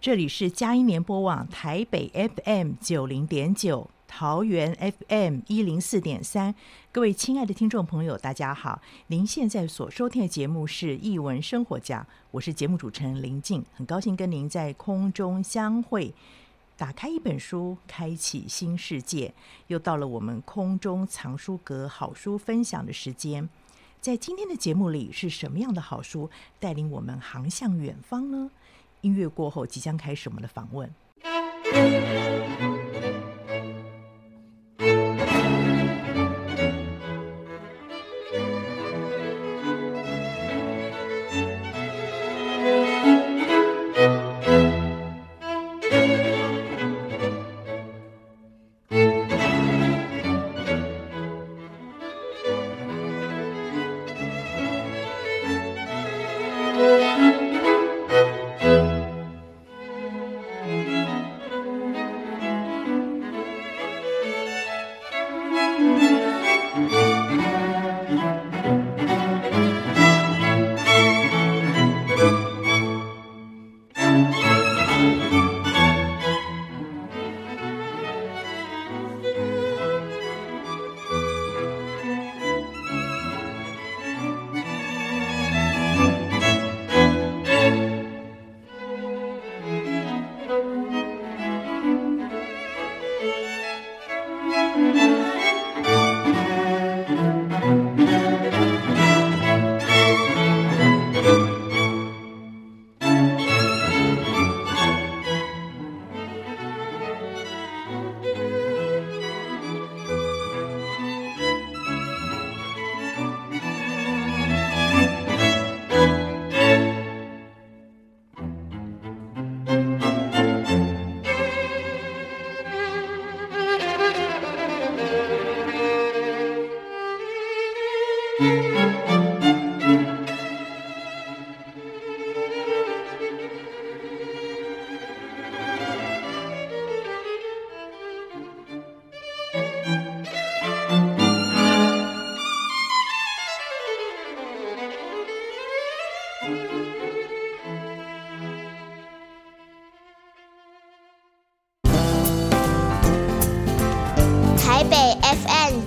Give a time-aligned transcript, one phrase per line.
[0.00, 6.54] 这里是佳音联播网台北 FM 九零点九，桃园 FM 一零四点三。
[6.90, 8.80] 各位亲爱的听众朋友，大家好！
[9.08, 16.14] 您现在所收听的节目是《译文生活家》，我是节目主持人林静，很高兴跟您在空中相会。
[16.78, 19.34] 打开一本书，开启新世界。
[19.66, 23.46] 又到了我们空中藏书阁好书分享的时间。
[24.00, 28.50] 在今天的节目里，是什么样的好书带领我们航向远方呢？
[29.00, 30.92] 音乐过后，即将开始我们的访问。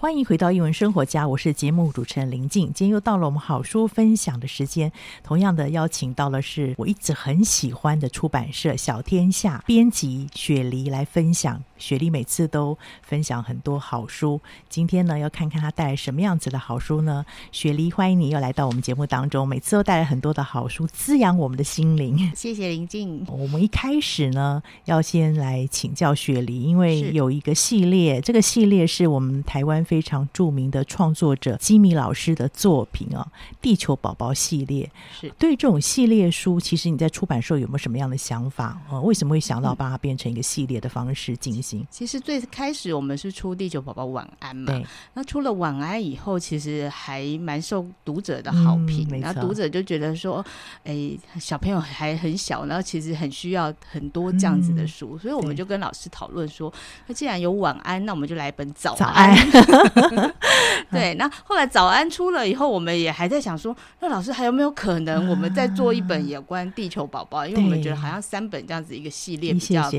[0.00, 2.72] 欢迎回到英文生活家，我是节目主持人林静。
[2.72, 4.90] 今天又到了我们好书分享的时间，
[5.22, 11.62] 同样的邀请到了是我一直很喜欢的出版社小天下编辑雪梨来分享。
[11.76, 14.40] 雪梨每次都分享很多好书，
[14.70, 17.24] 今天呢，要看看她带来什么样子的好书呢？
[17.52, 22.30] 雪梨，欢迎你又来到我们节目当中，每次都带来很多的好书，滋养我们的心灵。
[22.34, 23.22] 谢谢林静。
[23.28, 29.84] 我们一开始呢，要先来请教雪梨，因为有一个系列，这个系列是我们台湾。
[29.90, 33.26] 非常著名的创作者吉米老师的作品啊，
[33.60, 34.88] 《地球宝宝》系列。
[35.20, 35.28] 是。
[35.36, 38.80] 对这种系列书，其实你在出版时候有没有什么样的想法？
[38.88, 39.00] 啊？
[39.00, 41.84] 为什么会想到把它变成一个系列的方式进行？
[41.90, 44.80] 其实最开始我们是出《地球宝宝晚安》嘛，
[45.14, 50.44] 那出了晚安以后，其实还蛮受读者的好评，嗯、然后读者就觉得说，
[50.84, 51.10] 哎，
[51.40, 56.72] 小朋友还很小，然后其实很需要很多这样子的书，嗯、所以我们就跟老师讨论说，
[57.08, 59.36] 那既然有晚安，那我们就来一本早早安。
[60.90, 67.46] 对，那后来早安出了以后，我们也还在想说，那老师还有没有可能，我们再做一本有关地球宝宝？
[67.46, 69.90] 因为我们觉得好像三本这样子一个系列比较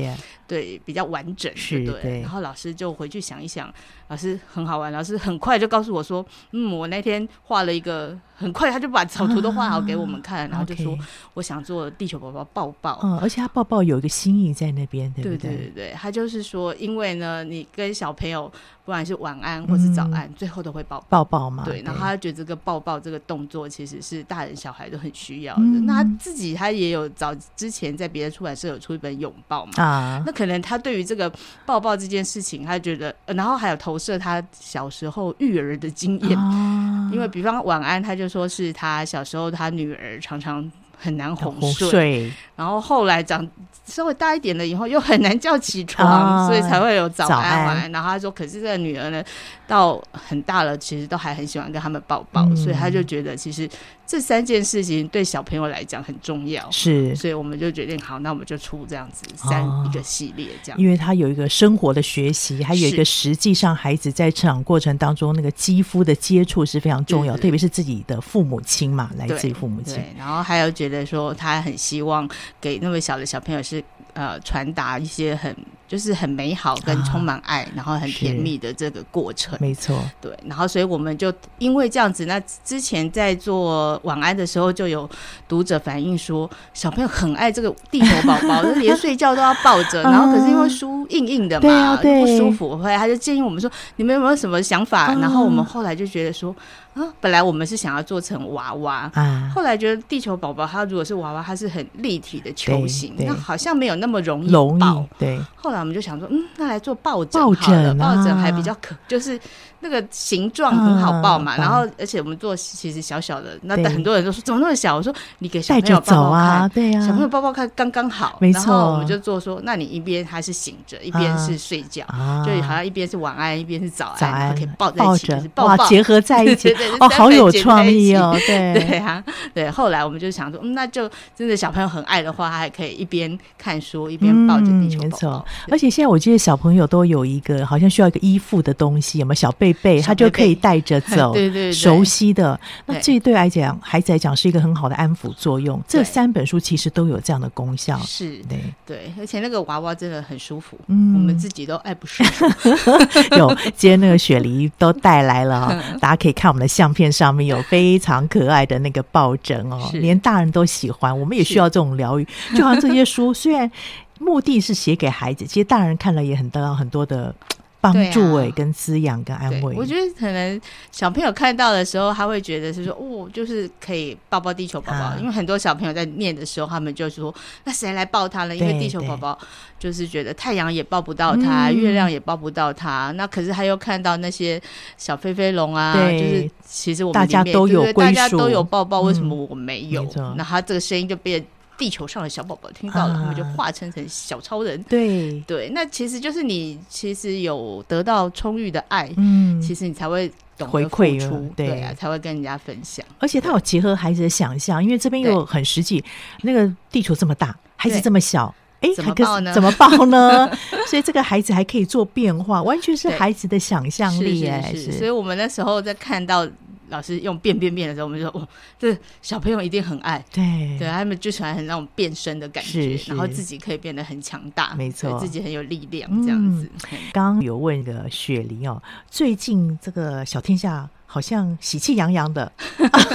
[0.52, 2.20] 对比较完整，对对。
[2.20, 3.72] 然后老师就回去想一想，
[4.08, 10.94] 老师很好玩，老师很快就告诉我说，嗯，我那天画了一个，很快他就把草图都画好给我们看，然后就说
[11.32, 15.38] 我想做地球宝宝抱抱，嗯，而且他抱抱有一个心意在那边，对不对？
[15.38, 18.52] 对对对，他就是说，因为呢，你跟小朋友。
[18.84, 21.62] 不管是晚安或是早安，嗯、最后都会抱抱抱嘛。
[21.64, 25.62] 对，然后他觉得这个抱抱这个动作其实是大人小孩都很需要的。
[25.62, 29.72] 嗯、那他自己他也有早之前在别的出版社有出一本拥抱嘛。
[29.76, 31.30] 啊，那可能他对于这个
[31.66, 36.38] 抱抱这件事情，他觉得，然后还有投射他小时候育儿的经验。
[36.38, 43.46] 啊、因为比方晚安，他就说是他小时候他女儿常常很难哄睡，睡然后后来长。
[43.84, 47.76] 稍微大一点了以后，又很难叫起床，啊、所以才会有早安晚安。
[47.78, 49.22] 安然后他说：“可是这个女儿呢，
[49.66, 53.68] 到很大了，其实都还很喜欢跟他们抱抱，嗯、所以他就觉得其实。”
[54.12, 72.28] 这三件事情对小朋友来讲很重要，是，所以我们就决定好，那我们就出这样子三一个系列，这样，因为他有一个生活的学习，还有一个实际上孩子在成长过程当中那个肌肤的接触是非常重要，特别是自己的父母亲嘛，来自于父母亲，然后还有觉得说他很希望
[72.60, 73.82] 给那么小的小朋友是
[74.12, 75.56] 呃传达一些很。
[75.92, 80.02] 就是很美好跟充满爱，啊、然后很甜蜜的这个过程，没错。
[80.22, 85.06] 对，然后所以我们就因为这样子，那之前在做晚安的时候，就有
[85.46, 90.00] 读者反映说，小朋友很爱这个地球宝宝，就连睡觉都要抱着。
[90.08, 95.14] 然后可是因为书硬硬的嘛，不舒服，后来他就建议我们说，你们有没有什么想法？
[95.16, 96.56] 然后我们后来就觉得说。
[96.94, 105.02] 啊，本来我们是想要做成娃娃，啊，后来觉得地球宝宝它如果是娃娃，它是很立体的球形，那好像没有那么容易抱。
[105.18, 109.38] 对，后来我们就想说，嗯，那来做抱枕好了，抱枕，抱枕还比较可，就是。
[109.82, 114.96] 那个形状很好抱嘛，然后而且我们做其实小小的，那很多人都说怎么那么小？
[114.96, 116.70] 我说你给小朋友抱抱看，
[117.02, 118.38] 小朋友抱抱看刚刚好。
[118.40, 122.04] 没错，然后我们就做说，那你一边还是醒着，一边是睡觉，
[122.46, 126.72] 就好像一边是晚安，一边是早安，可以抱在一起，就是抱抱结合在一起。
[127.00, 129.70] 哦，好有创意哦，对 对啊，对。
[129.70, 135.46] 后来我们就想说，嗯，那就真的小朋友很爱的话，他还可以一边看书一边抱着地球宝宝。
[135.70, 139.82] 而且现在我记得小朋友都有一个好像需要一个依附的东西，有没有小贝？
[139.82, 142.58] 背他就可以带着 走，对对，熟悉的。
[142.86, 145.82] 那这对来讲，孩子来讲是一个很好的安抚作用。
[145.88, 152.46] 这三本书其实都有这样的功效，是对对，而且那个娃娃真的很舒服，嗯，我们自己都爱不释手。
[153.36, 161.18] 有，今天那个雪梨都带来了， 大家可以看我们的相片上面有非常可爱的那个抱枕哦，连大人都喜欢。
[161.18, 162.26] 我们也需要这种疗愈，
[162.56, 163.70] 就好像这些书虽然
[164.18, 167.34] 目的是写给孩子，其实大人看了也很得到很多的。
[167.82, 169.74] 帮助哎，跟滋养跟安慰。
[169.76, 170.58] 我觉得可能
[170.92, 174.98] 小朋友看到的时候，他会觉得是说，哦，就是可以抱抱地球宝宝。
[174.98, 177.34] 啊、因为很多小朋友在念的时候，他们就说，
[177.64, 178.54] 那谁来抱他呢？
[178.54, 179.36] 因为地球宝宝
[179.80, 183.10] 就是觉得太阳也抱不到他，对月亮也抱不到他。
[183.10, 184.62] 嗯、那可是他又看到那些
[184.96, 190.08] 小飞飞龙啊，对就是其实我们大家都有，大家都有抱抱，为什么我没有？
[190.16, 191.44] 嗯、那他这个声音就变。
[191.82, 194.80] 地球上的小宝宝听到了，他们就化成成小超人。
[194.84, 203.04] 对对，那其实就是你其实有得到充裕的爱，嗯，其实你才会懂得付出，对啊，才会跟人家分享。
[203.18, 206.04] 而且他有结合孩子的想象，因为这边又很实际。
[206.42, 209.52] 那个地球这么大，孩子这么小，哎，怎么抱呢？
[209.52, 210.48] 怎么抱呢？
[210.86, 214.46] 所以这个孩子还可以做变化，完全是孩子的想象力。
[214.46, 214.92] 哎，是。
[214.92, 216.46] 所以我们那时候在看到。
[216.92, 218.46] 老师用变变变的时候，我们就说：“哦，
[218.78, 226.70] 这小朋友一定很爱。”对对，他们就喜欢很那种变身的感觉，然后自己可以变得很强大，没错，自己很有力量这样子。
[227.12, 228.80] 刚刚有问个雪梨哦，
[229.10, 232.52] 最近这个小天下好像喜气洋洋的，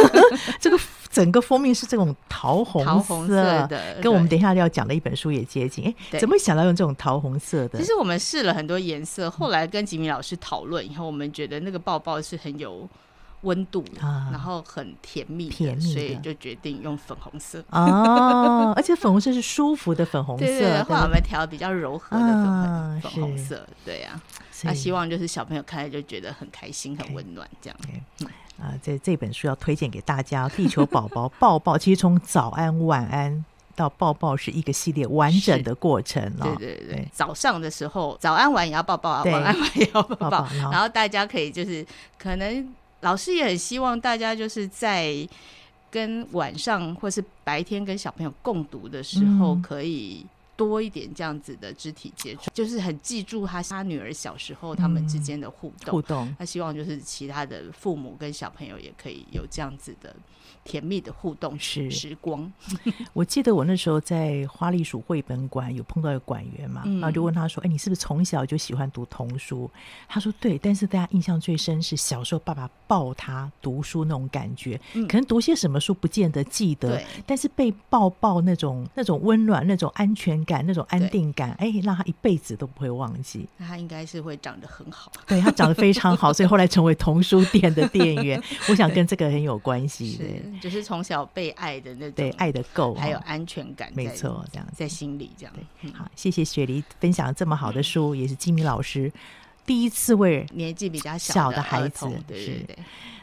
[0.60, 0.80] 这个
[1.12, 3.36] 整个封面是这种桃红桃红色
[3.68, 5.86] 的，跟我们等一下要讲的一本书也接近。
[5.86, 7.80] 哎，怎么想到用这种桃红色的？
[7.80, 12.90] 其实我们试了很多颜色，后来跟吉米老师讨论以后，我们觉得那个抱抱是很有。
[13.42, 13.86] 温度，
[14.32, 17.64] 然后很甜蜜，甜蜜，所以就决定用粉红色。
[17.70, 24.20] 哦， 而且粉红色是舒服的粉红色，对，的话我们调比较柔和的粉粉红色，对呀。
[24.64, 27.78] 那希望就是小朋友看了就觉得很开心、很温暖这样。
[28.60, 36.24] 啊，这这本书要推荐给大家，《地球宝宝 抱抱》，其实从早安、晚安到抱抱是一个系列完整的过程。
[36.42, 41.86] 对对对，早上的时候早安晚也要抱抱，晚安晚也要抱抱，然后大家可以就是
[42.18, 42.68] 可能。
[43.02, 45.28] 老师也很希望大家就是在
[45.90, 50.26] 跟晚上或是白天跟小朋友共读的时候，可以
[50.58, 55.94] 多一点这样子的肢体接触，就是很记住他他女儿小时候他们之间的互动。
[55.94, 60.16] 互动，他希望就是其他的父母跟小朋友也可以有这样子的
[60.64, 62.52] 甜蜜的互动时时光。
[63.14, 69.70] 我记得我那时候在花栗鼠绘本馆有碰到一个馆员嘛，然后就问他说：“哎，你是不是从小就喜欢读童书？”
[70.10, 83.48] 他说：“对，但是大家印象最深是小时候爸爸抱他读书那种感觉，可能读些什么书不见得记得，但是被抱抱那种那种温暖、那种安全感、那种安定感，哎，让他一辈子都不会忘记。
[83.58, 88.42] 那他应该是会长得很好，对，他长得非常好，所以后来成为童书店的店员。
[88.70, 95.54] 我想跟这个很有关系是，就是从小被爱的那种，对，爱的够，还有安全感，没错，这样在心里这样。
[95.94, 99.12] 好，谢谢雪梨分享这么好的书，也是金明老师
[99.66, 102.78] 第一次为年纪比较小的孩子，对对对。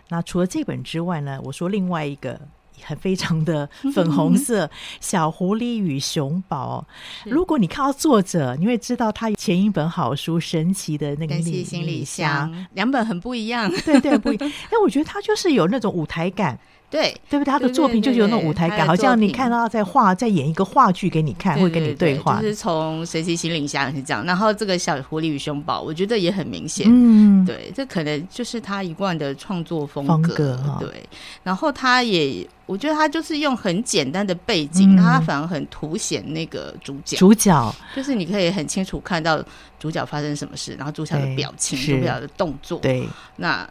[0.09, 2.41] 那除了这本之外呢，我说另外一个。
[2.83, 6.87] 很非常的粉红色， 小狐狸与熊宝。
[7.25, 14.49] 如果你看到作者，你会知道他前一本好书《神奇的那个行李箱》，两本很不一样，对对不一样。
[14.71, 16.59] 哎，我觉得他就是有那种舞台感。
[16.95, 17.51] 对，对不对？
[17.51, 22.41] 他的作品就是有那种舞台感，好像你看到他在画，在演一个话剧给你看，会跟你对话。
[22.41, 26.87] 就是从《神奇行李箱》是这样，然后这个小狐狸与熊宝，我觉得也很明显。
[26.89, 30.57] 嗯，对，这可能就是他一贯的创作风格。
[30.79, 31.03] 对，
[31.43, 37.17] 然后他也，我觉得他就是用很简单的背景，他反而很凸显那个主角。
[37.17, 39.45] 主角就是你可以很清楚看到
[39.81, 42.79] 主角发生什么事，然后主角的表情、主角的动作。
[42.79, 43.69] 对，那。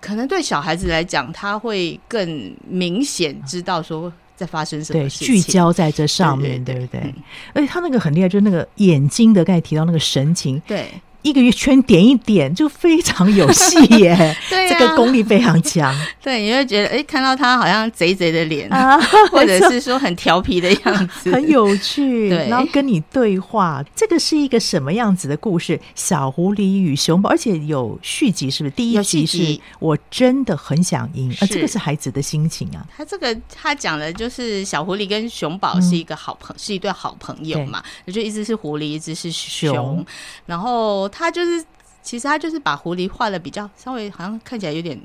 [0.00, 7.00] 可能对小孩子来讲，他会更明显知道说在发生什么事情，聚焦在这上面，对，不对？
[7.00, 7.14] 嗯、
[7.54, 10.88] 而且他那个很厉害，就是那个眼睛的，刚才提到那个神情，对。
[11.28, 15.94] 一个月圈点一点就非常有戏耶， 对、啊，这个功力非常强。
[16.22, 18.98] 对，你会觉得哎，看到他好像贼贼的脸啊，
[19.30, 22.30] 或者是说很调皮的样子，很有趣。
[22.30, 25.78] 对，然后跟你对话，这个是一个什么样子的故事？
[25.94, 28.74] 小狐狸与熊宝，而且有续集，是不是？
[28.74, 32.86] 第一集是我真的很想赢，啊，这个是孩子的心情啊。
[32.96, 37.82] 他这个他讲的就是小狐狸跟熊宝是一个好朋，是一对好朋友嘛，
[38.12, 40.04] 就一只是狐狸，一只是熊，
[40.46, 41.06] 然后。
[41.18, 41.64] 他就是，
[42.02, 44.98] 其实他就是把狐狸画的比较稍微，好像看起来有点。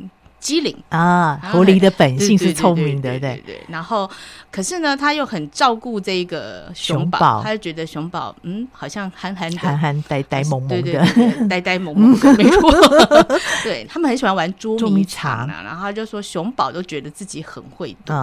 [0.44, 3.64] 机灵啊，狐狸的本性是聪明的，对对，对，对。
[3.70, 4.12] 然后，
[4.52, 12.70] 可是呢，他又很照顾这个熊宝，他就觉得熊宝，嗯，好像憨憨憨憨呆呆萌萌的，对对对，呆呆萌萌的，没错。
[13.64, 18.14] 对，他们很喜欢玩捉迷藏啊，然后他就说熊宝都觉得自己很会躲，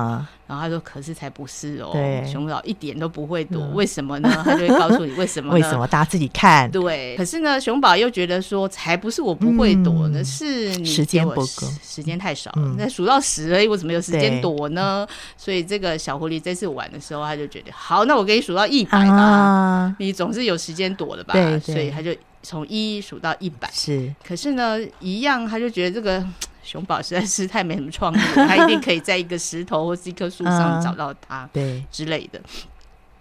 [0.50, 1.92] 然后他说，可是才不是哦，
[2.30, 4.28] 熊宝一点都不会躲，为什么呢？
[4.44, 6.70] 他就会告诉你为什么，为什么大家自己看。
[6.70, 12.10] 对，可是呢，熊宝又觉得说，才不是我不会躲呢，是你时间不够，时间。
[12.20, 15.06] 太少了，那数到十而已，我怎么有时间躲呢？
[15.38, 21.32] 所以这个小狐狸这次玩的时候，他就觉得好，那我给你数到一百吧，啊、你总是有时间躲的吧？
[21.32, 23.70] 对对，所以他就从一数到一百。
[23.72, 26.22] 是，可是呢，一样，他就觉得这个
[26.62, 32.40] 熊宝实在是太没什么创意了，他一定可以在一个石头或是一棵树上找到它，对之类的。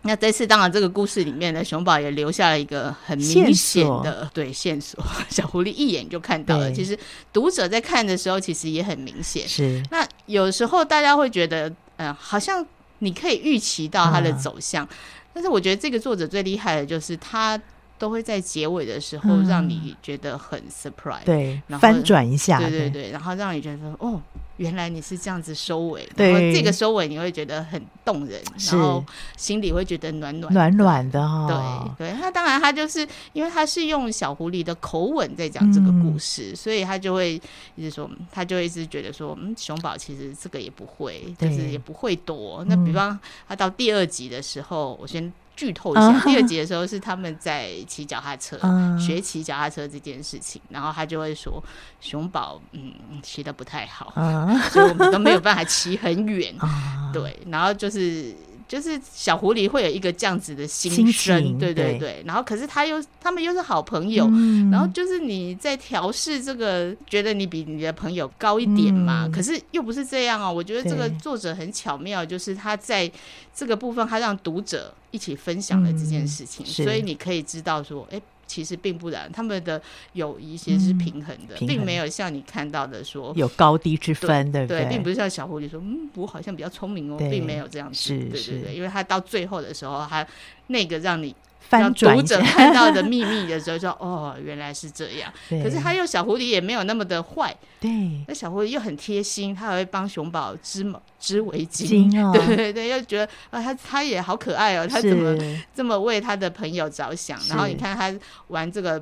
[0.03, 5.03] 那这次当然，这个故事里面呢，熊宝也留下了一个很明显的线对线索。
[5.29, 6.72] 小狐狸一眼就看到了。
[6.72, 6.98] 其实
[7.34, 9.46] 读者在看的时候，其实也很明显。
[9.46, 9.84] 是。
[9.91, 11.67] 那有时候大家会觉得，
[11.98, 12.65] 嗯、呃，好像
[13.00, 14.89] 你可以预期到它的走向，啊、
[15.34, 17.62] 但是我觉得这个作者最厉害的就是他
[18.00, 24.20] 都会在结尾的时候让你觉得很 surprise，、嗯、对，然后翻转一下，对对对，然后让你觉得说哦。
[24.60, 29.01] 原来你是这样子收尾，然后这个收尾你会觉得很动人，然后
[29.38, 31.96] 心里会觉得暖暖暖暖的哈。
[31.98, 37.41] 对对，那当然他就是因为他是用小狐狸的口吻在讲这个故事，所以他就会
[37.77, 42.62] 一直说，他就一直觉得说，嗯，熊宝其实这个也不会，就是也不会躲。
[42.68, 45.32] 那比方他到第二集的时候，我先。
[45.60, 51.62] 剧透一下，第二集的时候是他们在骑脚踏车，嗯、学骑脚踏车这件事情，然后他就会说
[52.00, 58.34] 熊宝嗯骑的不太好，嗯、所以我们都没有办法骑很远，嗯、 对，然后就是。
[58.70, 62.00] 就是小狐狸会有一个这样子的心声，心，对对对。
[62.00, 70.54] 对，然后可是他又他们又是好朋友，嗯、然后就是你在调试这个，觉得你比你的朋友高一点嘛，嗯、可是又不是这样哦。
[70.54, 73.12] 我觉得这个作者很巧妙，就是他在
[73.56, 78.22] 这个部分，他让读者一起分享了这件事情，嗯、所以你可以知道说，哎。
[78.50, 79.79] 其实并不然，他们的
[80.13, 84.84] 友谊其实是平衡的，并没有像你看到的说有高低之分，对不对？
[84.86, 90.25] 对，并不是像小狐狸说，嗯，我好像比较聪明哦，并没有这样子，是对对对，因为他到最后的时候，他
[90.68, 91.34] 那个让你
[91.70, 95.32] 翻转读者 看到的秘密的时候说，说哦，原来是这样。
[95.50, 97.90] 可是他又小狐狸也没有那么的坏，对。
[98.28, 105.38] 那小狐狸又很贴心，他还会帮熊宝织毛织围巾，巾 哦、对对对，又觉得啊，他他也好可爱哦，他怎么
[105.74, 107.40] 这么为他的朋友着想？
[107.48, 108.14] 然后你看他
[108.48, 109.02] 玩这个。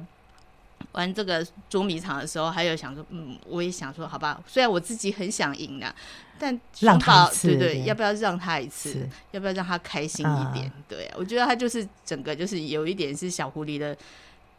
[0.93, 5.93] 玩这个捉迷藏的时候，还有想说，嗯，我也想说，好吧，虽然我自己很想赢的，
[6.39, 9.07] 但让他对对，要不要让他一次？
[9.31, 10.65] 要不要让他开心一点？
[10.75, 13.95] 嗯、对，我觉得他就是整个就是有一点是小狐狸的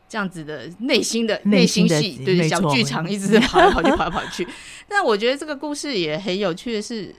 [0.09, 4.47] 这样子的内心的内心戏，对，小剧场一直在跑来跑去，跑来跑去。
[4.89, 7.15] 但 我觉得这个故事也很有趣的是，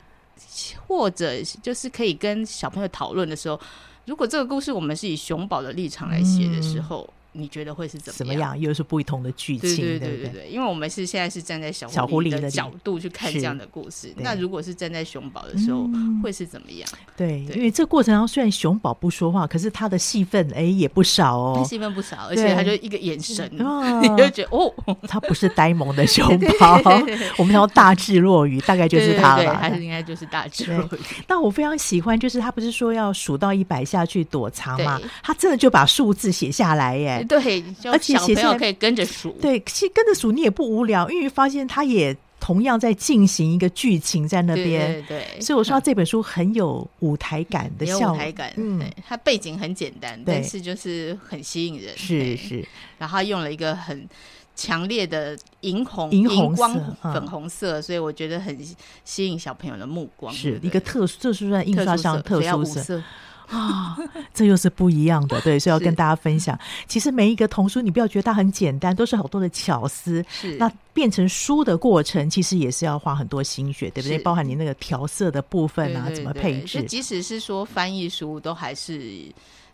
[0.88, 3.60] 或者就是可以跟小朋友讨论的时候，
[4.06, 7.06] 如果这个故事我们是以熊宝的立场来写的时候。
[7.10, 8.42] 嗯你觉得会是怎么样？
[8.42, 10.50] 样又是不同的剧情，对对对对对，对。
[10.50, 16.90] 因为我们是现在是站在小狐狸的角度去看这样的故事，那如果是站在熊宝的时候，嗯，会是怎么样？
[17.16, 17.56] 对，对。
[17.58, 24.74] 因为这个过程当中虽然熊宝不说话，可是他的戏份哎也不少哦，戏份不少，而且他就一个眼神，你就觉得哦，
[25.08, 26.26] 他不是呆萌的熊
[26.60, 26.80] 宝，
[27.38, 31.00] 我们说大智若愚，大概就是他了，还是应该就是大智若愚。
[31.28, 35.00] 那我非常喜欢，就是他不是说要数到一百下去躲藏吗？
[35.22, 37.26] 他真的就把数字写下来耶。
[37.40, 39.32] 对，而且小朋友可以跟着数。
[39.40, 44.92] 对，其实跟着数你也不无聊，因为发现他也同样在进行一个剧情在那边。
[45.08, 48.52] 对，对，对，所以我说他这本书很有舞台感的效果，舞台感。
[48.58, 51.96] 嗯，它背景很简单，但是就是很吸引人。
[51.98, 52.68] 是是，
[52.98, 54.08] 然后他用了一个很
[54.56, 58.58] 强烈的银红、银红光、粉红色，所以我觉得很
[59.06, 60.34] 吸引小朋友的目光。
[60.34, 63.02] 是一个特殊，特殊在印刷上特殊色。
[63.50, 66.58] 啊、哦，这又是不一样的， 对，所以要跟大家分享。
[66.88, 70.24] 其实每一个童书，你不要觉得它很简单，都是好多的巧思。
[70.30, 74.20] 是，那变成书的过程，其实也是要花很多心血，对不对？
[74.20, 76.84] 包含你那个调色的部分啊，对对对，怎么配置？
[76.84, 79.24] 即使是说翻译书，都还是。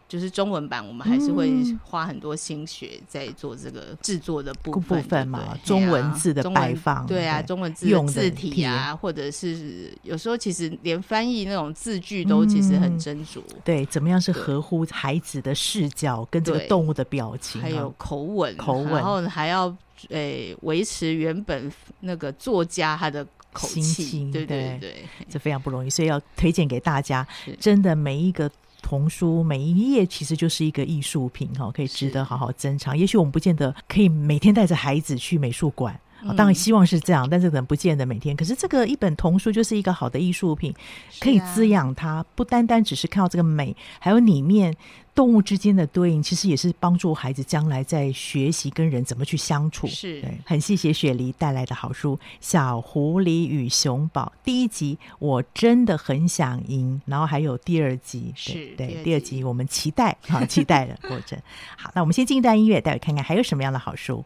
[0.07, 1.51] 就是中文版，我们还是会
[1.83, 19.75] 花很多心血在做这个制作的部分，部分嘛，中文字的摆放，对啊，中文字用字体啊，或者是有时候其实连翻译那种字句都其实很斟酌，对，怎么样是合乎孩子的视角跟这个动物的表情，还有口吻，口吻，然后还要
[20.09, 27.27] 诶维持原本那个作家他的口气，对对对，这非常不容易，所以要推荐给大家，
[27.59, 28.47] 真的每一个。
[28.85, 32.95] 童书每一页其实就是一个艺术品哈，可以值得好好珍藏。
[32.95, 38.35] 也许我们不见得可以每天带着孩子去美术馆，嗯，当然希望是这样，但是可能不见得每天。
[38.35, 40.73] 可是这个一本童书就是一个好的艺术品，
[41.19, 44.75] 可以滋养它，不单单只是看到这个美，还有里面。
[45.15, 49.87] 动物之间的对应，其实也是帮助孩子将来在学习跟人怎么去相处。
[49.87, 57.01] 是，对，很谢谢雪梨带来的好书《小狐狸与熊宝》第一集，我真的很想赢。
[57.05, 61.39] 然后还有第二集，是对，对第二集我们期待，好期待的过程。
[61.79, 64.25] 好，那我们先进一段音乐，待会看看还有什么样的好书。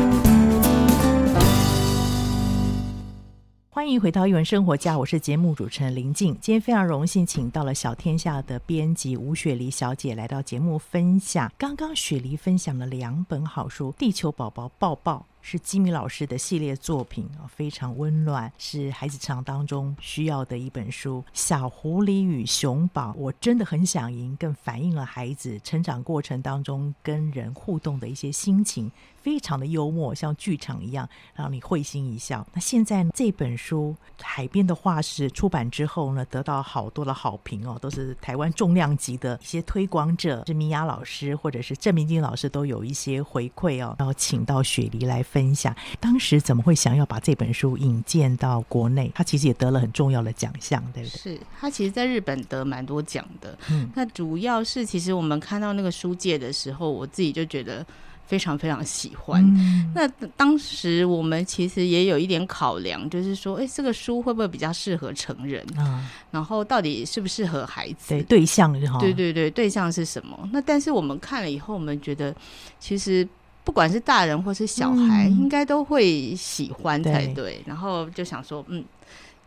[3.73, 6.37] 欢迎回到一文生活家，我是节目主持人林静。
[6.41, 11.49] 今天非常荣幸，请到了小天下的编辑吴雪梨小姐来到节目分享。
[11.57, 15.15] 刚刚雪梨分享了两本好书，《地球宝宝抱抱》。
[15.43, 21.23] 是吉米老师的系列作品啊，非常温暖，是孩子成长当中需要的一本书。
[21.33, 32.45] 《小狐狸与熊宝》，我真的很想赢，更反映了孩子成长过程当中跟人互动的一些心情，非常的幽默，像剧场一样，让你会心一笑。
[32.53, 45.21] 那现在这本书《海边的画室》出版之后呢，得到好多的好评哦，都是台湾重量级的一些推广者，是米娅老师或者是郑明金老师都有一些回馈哦，然后请到雪梨来。
[45.31, 49.09] 分享当时怎么会想要把这本书引荐到国内？
[49.13, 51.17] 他其实也得了很重要的奖项，对不对？
[51.17, 53.57] 是他其实在日本得蛮多奖的。
[53.69, 57.85] 嗯，那主要是其实我们看到那个书界的时候，我自己就觉得
[58.31, 59.43] 非常非常喜欢。
[59.57, 65.61] 嗯、那当时我们其实也有一点考量，就是说，哎，这个书会不会比较适合成人？
[65.77, 68.07] 嗯，然后到底适不适合孩子？
[68.07, 68.97] 对，对象是哈？
[68.99, 70.49] 对对对，对象是什么？
[70.53, 72.33] 那但是我们看了以后，我们觉得
[72.79, 73.27] 其实。
[73.63, 77.33] 不管是大人或是小孩，嗯、应该都会喜欢才对。
[77.35, 78.83] 对，然后就想说，嗯，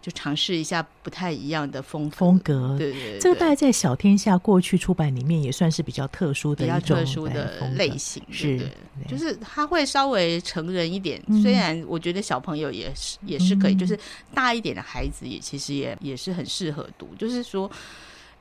[0.05, 2.77] 就尝试一下不太一样的风格风格。
[2.77, 11.19] 对，对对，这个大概在小天下过去出版里面也算是比较特殊的一种比较特殊的类型，是对，对，就是它会稍微成人一点。
[11.29, 13.99] 嗯、虽然我觉得小朋友也是也是可以，嗯、就是
[14.35, 17.09] 大一点的孩子也其实也也是很适合读。
[17.19, 17.71] 就是说，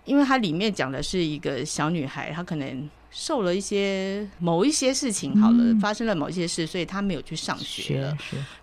[0.03, 2.89] 因为它里面讲的是一个小女孩，她可能。
[3.15, 8.17] 受了一些某一些事情，好了，嗯、发生了某一些事，所以他没有去上学了。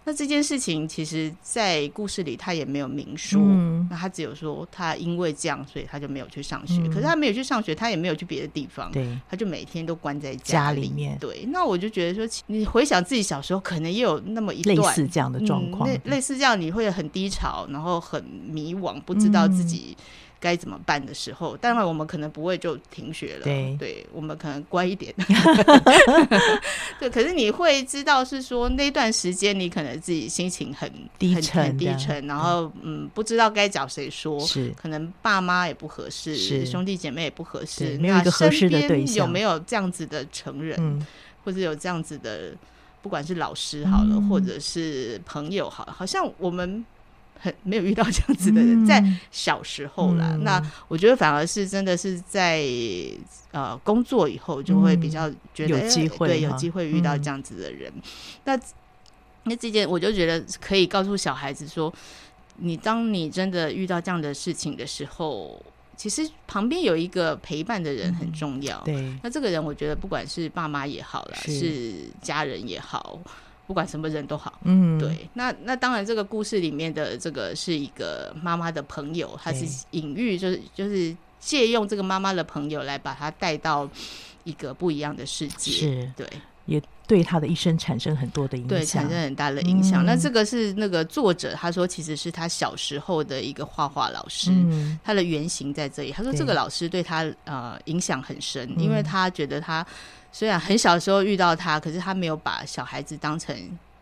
[0.04, 3.40] 那这件事情，其实，在故事里他也没有明说。
[3.40, 6.80] 嗯、那他只有说，他因为这样，所以他就没有去上学。
[6.80, 8.90] 嗯、可是他没有去上学，他也没有去别的地方。
[8.90, 11.16] 对，他就每天都关在家里，面。
[11.20, 19.96] 对，那我就觉得说，你回想自己小时候，可能也有那么一段类似这样的状况，类似这样，你会很低潮，然后很迷惘，不知道自己。
[20.40, 25.14] 嗯该怎么办的时候，当然我们可能不会就停学了，对，对我们可能乖一点。
[26.98, 34.72] 对，可是你会知道是说那段时间你可能自己心情很低沉，很低沉，然后嗯，不知道该找谁说，是。
[34.74, 36.64] 可能爸妈也不合适，是。
[36.64, 41.06] 兄弟姐妹也不合适，没有一个合适的对象，有没有这样子的成人，嗯、
[41.44, 42.54] 或者有这样子的，
[43.02, 46.82] 不管是老师好了，嗯、或者是朋友好了，好像我们。
[47.40, 50.32] 很 没有遇到这样子的人，在小时候啦。
[50.34, 52.62] 嗯、那我觉得反而是真的是在
[53.50, 57.90] 呃工作以后，就会比较觉得、嗯、有机会，对，有机会遇到这样子的人。
[57.96, 58.02] 嗯、
[58.44, 58.60] 那
[59.44, 61.92] 那这件我就觉得可以告诉小孩子说，
[62.58, 65.60] 你当你真的遇到这样的事情的时候，
[65.96, 68.78] 其实旁边有一个陪伴的人很重要。
[68.80, 73.18] 嗯、对，那这个人我觉得不管是爸妈也好啦，是，是家人也好。
[73.70, 75.16] 不管什么人都好，嗯，对。
[75.32, 83.88] 那那当然，这个故事里面的这个是一个妈妈的朋友，他是隐喻，就是就是借用这个妈妈的朋友来把他带到
[84.42, 86.12] 一个不一样的世界，是。
[86.16, 86.26] 对，
[86.70, 90.04] 也对他的一生产生很多的影响，对，产生很大的影响。
[90.04, 96.12] 嗯、那这个是那个作者他说，其实是他小时候的一个画画老师，嗯、他的原型在这里。
[96.12, 99.84] 他说这个老师对他呃影响很深，嗯、因为他觉得他。
[100.32, 103.52] 虽然很小的时候遇到他，可是他没有把小孩子当成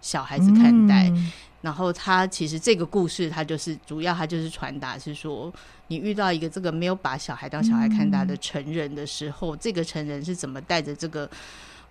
[0.03, 1.09] 小孩子看待。
[1.09, 5.51] 嗯、然后他其实这个故事，他就是主要，他就是传达是说，
[5.87, 11.27] 你遇到一个这个没有把小孩当小孩看待的成人的时候，嗯、这个成人是怎么带着这个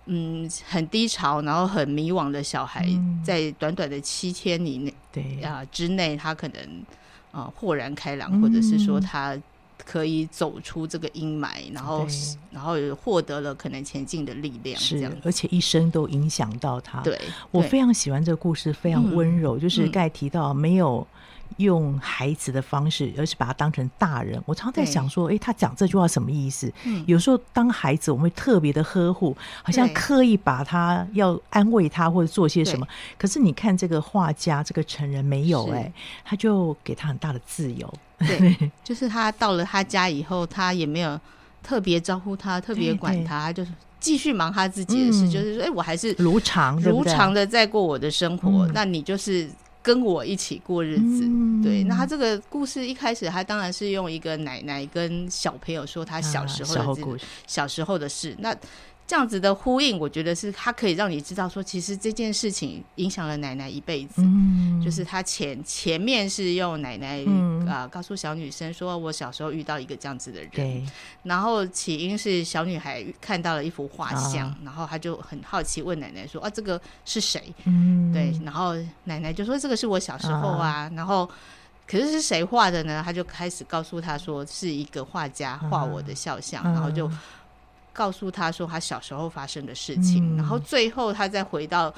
[0.08, 2.84] 嗯很低潮，然后很迷惘的小孩，
[3.24, 6.60] 在短短的七天以内，对啊之内，他可能
[7.30, 9.40] 啊、呃、豁然开朗，或者是说他。
[9.86, 12.04] 可以走出这个阴霾，然后
[12.50, 17.00] 然后获得了可能前进的力量，是这样，而且一生都影响到他。
[17.00, 17.18] 对，
[17.52, 19.56] 我非常喜欢这个故事，非常温柔。
[19.56, 21.06] 嗯、就是刚才提到没有
[21.56, 24.40] 用孩子的方式，而是把他当成大人。
[24.46, 26.72] 我常常在想说，哎对，他讲这句话什么意思？
[26.84, 32.86] 嗯、有时候当孩子，我们会特别的呵护，好像刻意把他要安慰他或者做些什么。
[33.18, 35.92] 可是你看这个画家，这个成人没有哎，是
[36.24, 37.92] 他就给他很大的自由。
[38.18, 41.18] 对， 就是他到了他家以后，他也没有
[41.62, 45.28] 特别招呼他，特别管他，他就是继续忙他自己的事。
[45.28, 48.66] 就是说，哎，我还是如常如常的在过我的生活。
[48.74, 49.48] 那你就是
[49.88, 51.24] 跟我一起过日子。
[51.24, 58.36] 嗯、对，那他这个故事一开始，他当然是用一个奶奶跟小朋友说他小时候的、这个啊、小时候的事。
[58.38, 58.54] 那
[59.08, 64.16] 这样子的呼应，我觉得是它可以让你知道说，其实这件事情影响了奶奶一辈子。
[64.18, 70.86] 嗯，就是他前前面是用奶奶啊、嗯呃、告诉小女生说，我小时候遇到一个这样子的人。
[71.22, 78.38] 然后起因是小女孩看到了一幅画像，啊、然后她就很好奇问奶奶说：“啊，这个是谁？”嗯，对。
[78.44, 80.68] 然后奶奶就说：“这个是我小时候啊。
[80.68, 81.26] 啊”然后
[81.86, 83.00] 可是是谁画的呢？
[83.02, 86.62] 他就开始告诉她说：“是一个画家画我的肖像。
[86.62, 87.10] 啊”然后就。
[87.98, 91.92] 告诉他说他小时候发生的事情，嗯、然后最后他再回到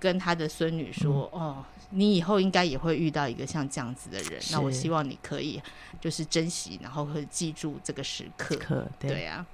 [0.00, 5.62] 跟他的孙女说：“嗯、哦，你以后应该也会遇到一个像这样子的人，那我希望你可以
[6.00, 8.56] 就是珍惜，然后会记住这个时刻。
[8.98, 9.46] 对”对啊，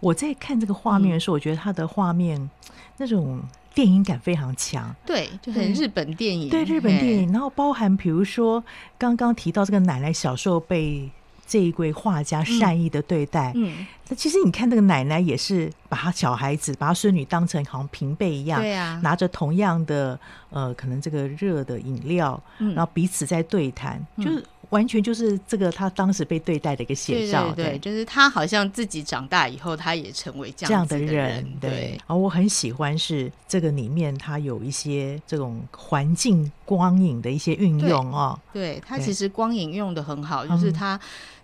[0.00, 2.50] 我在看这个画面的时候，嗯、我觉得他的画面
[2.96, 3.40] 那种
[3.72, 8.64] 电影感非常强，对，就很日本电影，对，对日本电影，然后包含比如说
[8.98, 11.08] 刚刚提到这个奶奶小时候被。
[11.50, 20.16] 这一位画家善意的对待，嗯，那其实你看，那个奶奶也是把她小孩子，把她孙女当成好像平辈一样，对啊，拿着同样的
[20.50, 31.70] 呃，可能这个热的饮料，嗯，然后彼此在对谈，嗯，就是完全就是这个他当时被对待的一个写照，对，对，对，对，就是他好像自己长大以后，他也成为这样的人，人对。
[31.70, 40.94] 对，而我很喜欢是这个里面他有一些这种环境光影的一些运用哦，对，他其实光影用的很好，就是他。
[40.94, 41.00] 嗯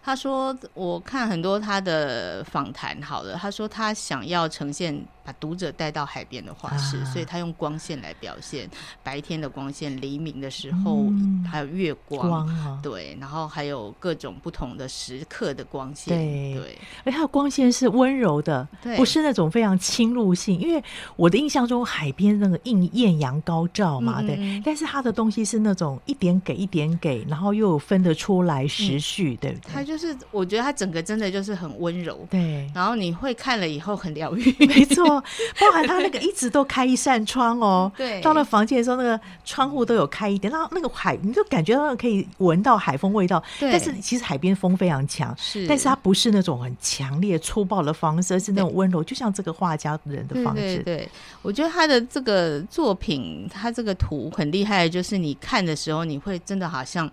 [0.07, 8.71] 他说：“我看很多他的访谈，好了，他说他想要呈现。”把读者带到海边的画室，啊，所以他用光线来表现
[9.03, 12.49] 白天的光线，黎明的时候，嗯，还有月光，
[12.81, 20.61] 对，然后还有各种不同的时刻的光线，对，对，而他的光线是温柔的，不是那种非常侵入性。
[20.61, 20.81] 因为
[21.16, 29.73] 我的印象中，海边那个艳艳阳高照嘛，嗯，对，但是他的东西是那种一点给一点给，然后又有分得出来时序，嗯，对不对？
[29.73, 35.05] 他就是，我觉得他整个真的就是很温柔，对，然后你会看了以后很疗愈，没错。
[35.61, 43.43] 包含他那个一直都开一扇窗哦，对，到了房间的时候，那个窗户都有开一点，然后那个海，你就感觉到可以闻到海风味道。
[43.59, 50.77] 对，但是其实海边风非常强，是，但是它不是那种很强烈粗暴的方式，是那种温柔，就像这个画家人的方式。
[50.77, 51.09] 对，对，对，
[51.43, 57.11] 我觉得他的这个作品，他这个图很厉害，就是你看的时候，你会真的好像。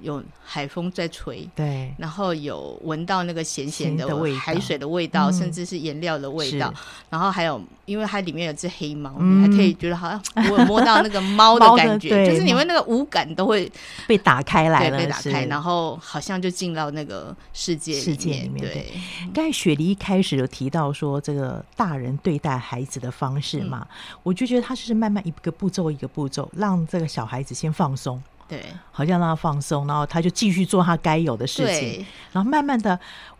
[0.00, 4.06] 有海风在吹，对，然后有闻到那个咸咸的
[4.38, 6.72] 海水的味道，甚至是颜料的味道，
[7.10, 13.70] 然后还有，因为它里面有只黑猫，你还可以觉得好像我有摸到那个猫的感觉，就是你们那个五感都会
[14.06, 18.60] 被打开来了，被打开，然后好像就进到那个世界世界里面。
[18.60, 18.92] 对，
[19.34, 23.86] 刚才雪梨一开始有提到说这个大人对待孩子的方式嘛，
[24.22, 28.22] 我就觉得他就是慢慢一个步骤一个步骤，让这个小孩子先放松。
[28.48, 32.98] 对，好像让他放松，然后他就继续做他该有的事情，然后慢慢的，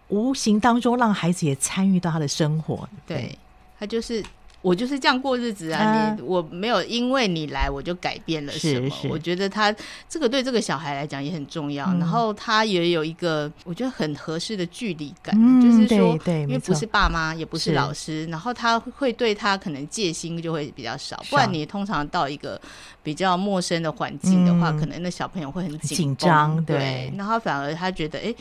[0.08, 2.88] 无形当中让孩子也参与到他的生活。
[3.06, 3.38] 对，对
[3.78, 4.24] 他就是。
[4.60, 5.80] 我就是这样过日子啊！
[5.80, 8.94] 啊你我没有因为你来我就改变了什么。
[9.08, 9.74] 我觉得他
[10.08, 11.86] 这个对这个小孩来讲也很重要。
[11.86, 21.22] 嗯、然后他也有一个我觉得很合适的距离感，嗯、就是说，因为不是爸妈，也不是老师，然后他会对他可能戒心就会比较少。
[21.30, 22.60] 不然你通常到一个
[23.02, 27.12] 比较陌生的环境的话，嗯、可能那小朋友会很紧张，对，对。
[27.16, 28.34] 然后反而他觉得，哎。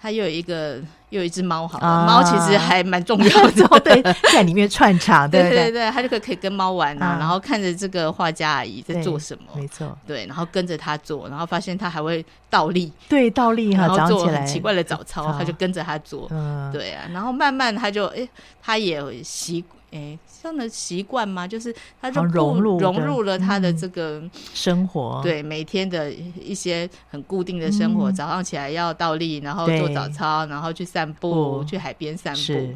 [0.00, 0.76] 他又有一个，
[1.10, 7.16] 又有一只猫，好了，猫、啊、其实还蛮重要的， 对，在里面串场，对 对对，他就可以可以跟猫玩啊，啊。
[7.18, 18.28] 然后看着这个画家阿姨在做什么，没错，对，然后跟着他做，然后发现他还会倒立，对，倒立哈，然后做很奇怪的早操，他就跟着他做，嗯，对啊，然后慢慢他就，哎，
[18.62, 19.64] 他也习。
[19.92, 21.46] 哎，这样的习惯吗？
[21.46, 28.10] 就是他就融入融入了他的这个、嗯、生活，对每天的一些很固定的生活。
[28.10, 32.74] 嗯、早上起来要倒立，然后做早操，然后去散步，去海边散步。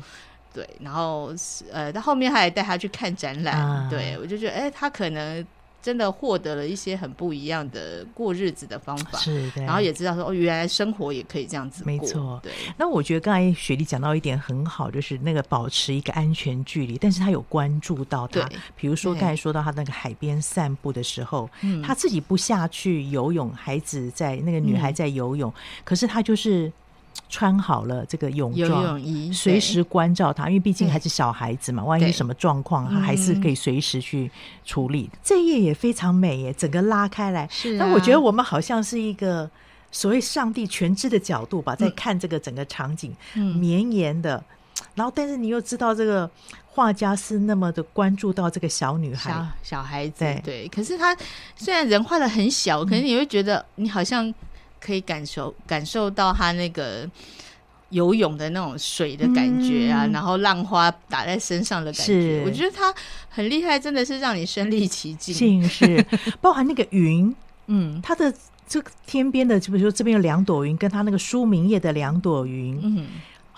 [0.52, 1.32] 对，然后
[1.72, 3.54] 呃，他后面还带他去看展览。
[3.60, 5.46] 啊、对我就觉得，哎，他可能。
[5.82, 11.92] 真的获得了一些很不一样的过日子的方法，是的，然后也知道说哦，原来生活也可以这样子过。
[11.92, 12.52] 没错，对。
[12.76, 21.48] 那我觉得刚才雪莉讲到一点很好，就是那个保持一个安全距离，但是他有关注到他，比如说刚才说到他那个海边散步的时候，
[21.82, 26.70] 他自己不下去游泳，孩子在那个女孩在游泳，嗯、可是他就是。
[27.28, 34.30] 穿好了这个泳装，泳衣，随时关照他，因为毕竟还是小孩子嘛，万一什么状况，他还是可以随时去
[34.64, 35.08] 处理。
[35.22, 37.46] 这一页也非常美耶，整个拉开来。
[37.50, 39.48] 是、啊，那我觉得我们好像是一个
[39.92, 44.42] 所谓上帝全知的角度吧，在看这个整个场景，绵延的。
[44.94, 46.28] 然后但是你又知道这个
[46.66, 50.40] 画家是那么的关注到这个小女孩、小小孩子，对。
[50.44, 50.68] 对。
[50.68, 51.16] 可是他
[51.54, 54.32] 虽然人画的很小，可是你会觉得你好像
[54.80, 57.08] 可以感受感受到他那个。
[57.90, 62.94] 游泳的那种水的感觉啊，嗯、然后浪花打在身上的感觉，我觉得他
[63.28, 65.68] 很厉害，真的是让你身临其境。
[65.68, 66.00] 是，
[66.40, 67.34] 包含那个云，
[67.66, 68.32] 嗯，它的
[68.68, 73.08] 这个天边的，就比如说这边有两朵云，跟他那个书名页的两朵云，嗯。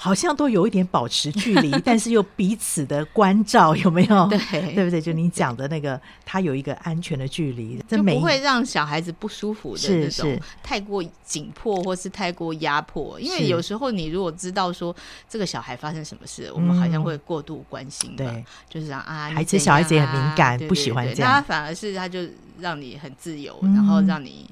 [0.03, 4.27] 好像都有一点保持距离， 但是又彼此的关照， 有没有？
[4.27, 5.01] 对，对不对？
[5.01, 13.21] 就你讲的那个，他有一个安全的距离，就不会让小孩子不舒服的那种，太过紧迫或是太过压迫。
[13.21, 14.93] 因为有时候你如果知道说
[15.29, 19.31] 这个小孩发生什么事，我们好像会过度关心，对，就是这样啊。
[19.31, 21.33] 孩子小孩子也很敏感，不喜欢这样。
[21.35, 22.19] 他反而是他就
[22.59, 24.51] 让你很自由，然后让你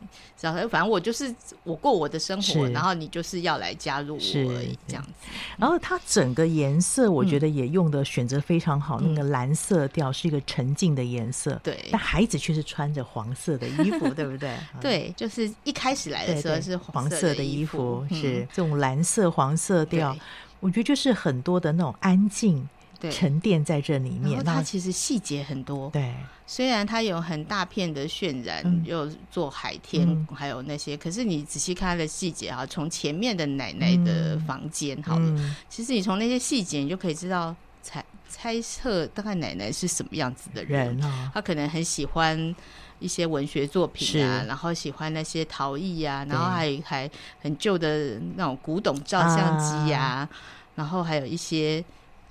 [0.70, 5.10] 反正我就是我过我的生活，然后你就是要来加入我而已，这样子。
[5.58, 8.98] 然后它整个颜色，我觉得也用的选择非常好。
[9.00, 11.88] 嗯、那个蓝色调是一个沉静的颜色，对。
[11.92, 14.56] 但孩子却是穿着黄色的衣服， 对不对？
[14.80, 20.16] 对，就是一开始来的时候是黄色的衣服，是这种蓝色黄色调。
[20.60, 22.68] 我觉得就是很多的那种安静。
[23.00, 23.10] 对。
[23.10, 25.88] 沉淀在这里面，它其实细节很多。
[25.90, 26.14] 对，
[26.46, 40.94] 虽然它有很大片的渲染，嗯、又做海天，嗯、还有那些，可是你仔细看它的细节啊，从前面的奶奶的房间，好了，嗯、其实你从那些细节，你就可以知道猜猜测大概奶奶是什么样子的人。
[40.96, 42.54] 人哦、他可能很喜欢
[42.98, 47.10] 一些文学作品啊，然后喜欢那些陶艺啊，然后还对还
[47.40, 50.28] 很旧的那种古董照相机啊，啊。
[50.74, 51.82] 然后还有一些。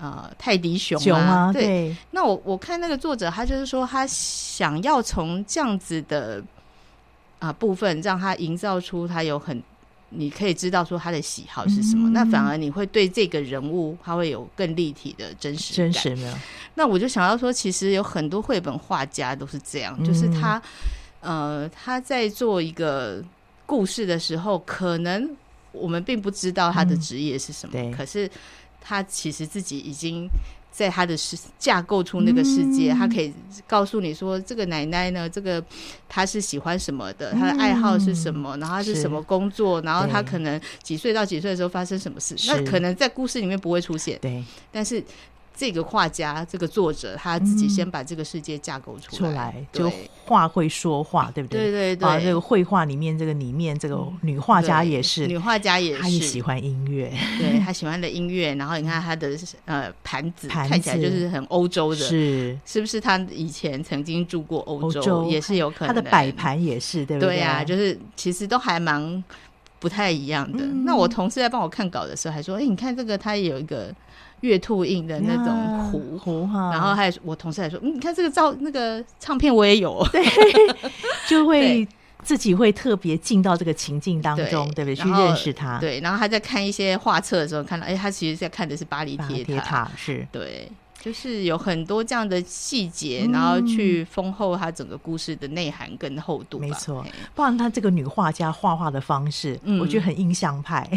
[0.02, 1.62] 呃，泰迪熊啊，熊啊对。
[1.62, 6.42] 对，那我我看那个作者，他就是说，他想要从这样子的
[7.40, 9.62] 啊、呃、部分，让他营造出他有很，
[10.12, 12.10] 你可以知道说他的喜好是什么。
[12.10, 15.92] 嗯、那反而你会对这个人物，他会有更立体的真实感。
[15.92, 16.34] 真实没有。
[16.76, 20.62] 那我就想要说，其实有很多绘本画家都是这样，嗯、就是他
[21.20, 23.22] 呃他在做一个
[23.66, 25.30] 故事的时候，可能
[25.74, 28.32] 我们并不知道他的职业是什么，嗯、可是。
[28.82, 30.28] 他其实自己已经
[30.72, 33.34] 在他的世架构出那个世界，嗯、他可以
[33.68, 35.64] 告诉你说，这个奶奶呢，这个
[36.08, 45.04] 他是喜欢什么的，他的爱好是什么，嗯、然后他是什么工作，然后他可能几岁到几岁的时候发生什么事，那可能在故事里面不会出现，对，但是。
[45.60, 49.92] 这个画家，这个作者，他自己先把这个世界架构出来，就
[50.24, 51.64] 画会说话，对不对？
[51.64, 52.08] 对对对。
[52.08, 58.56] 啊，这个绘画里面，这个里面这个女画家也是，女画家也是，她也喜欢音乐，对， 她喜欢的音乐。
[58.56, 63.02] 然后你看她的呃盘子，看起来就是很欧洲的，是是不是？
[63.02, 65.88] 她以前曾经住过欧洲，也是有可能。
[65.88, 67.36] 她的摆盘也是，对不对？
[67.36, 69.22] 对呀，就是其实都还蛮
[69.78, 70.64] 不太一样的。
[70.86, 73.94] 那我同事在帮我看稿的时候还说：“哎，你看这个，它有一个。”
[74.42, 80.24] 月兔印的那种壶壶哈，然后还有我同事还说，嗯，你看这个照那个唱片我也有，对，
[81.28, 81.88] 就会
[82.24, 84.96] 自己会特别进到这个情境当中，对不对？
[84.96, 86.00] 去认识他，对。
[86.02, 90.70] 然后他在看一些画册的时候，看到，哎，他其实在看的是巴黎铁塔，是对。
[91.02, 96.60] 就是有很多这样的细节，然后去丰厚它整个故事的内涵跟厚度。
[96.60, 100.90] 没错，不然她这个女画家画画的方式，我觉得很印象派。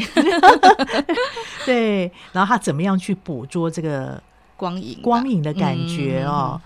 [1.64, 4.20] 对，然后她怎么样去捕捉这个
[4.56, 6.60] 光影、光影的感觉哦。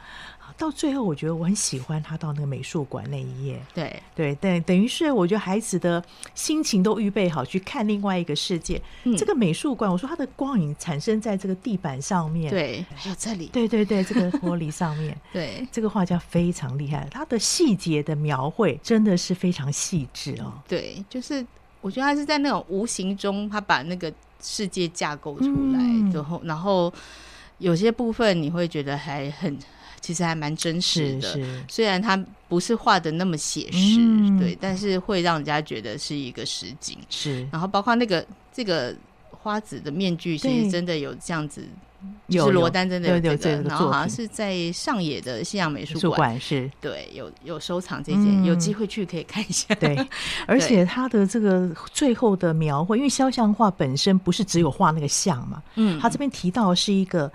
[0.59, 3.61] 到最后，我觉得我很喜欢他到那个美术馆那一页。
[3.75, 6.03] 对对，等等于是我觉得孩子的
[6.35, 8.81] 心情都预备好去看另外一个世界。
[9.05, 20.55] 嗯、这个美术馆，我说它的光影产生在这个地板上面，对，还有这里，对对对，这个玻璃上面， 对，这个画家非常厉害，他的细节的描绘真的是非常细致哦。
[20.67, 21.47] 对，就是
[21.83, 26.91] 我觉得他是在那种无形中，他把那个世界架构出来之后，嗯、然后
[27.59, 29.55] 有些部分你会觉得还很。
[30.01, 31.39] 其实还蛮真实的，
[31.69, 32.17] 虽然它
[32.49, 36.97] 不是画的那么写实，嗯、对，但是会让人家觉得是一个实景。
[37.11, 38.95] 是，然后包括那个这个
[39.31, 41.67] 花子的面具，其实真的有这样子，
[42.31, 46.71] 是罗丹真的有这个，有有然后好像是在上野的西洋美术馆，是。
[46.81, 49.75] 对，有有收藏这件，嗯、有机会去可以看一下。
[49.75, 49.97] 对，
[50.47, 57.31] 而且他的这个最后的描绘，因为肖像画本身不是只有画那个像嘛，嗯，他这边提到的是一个。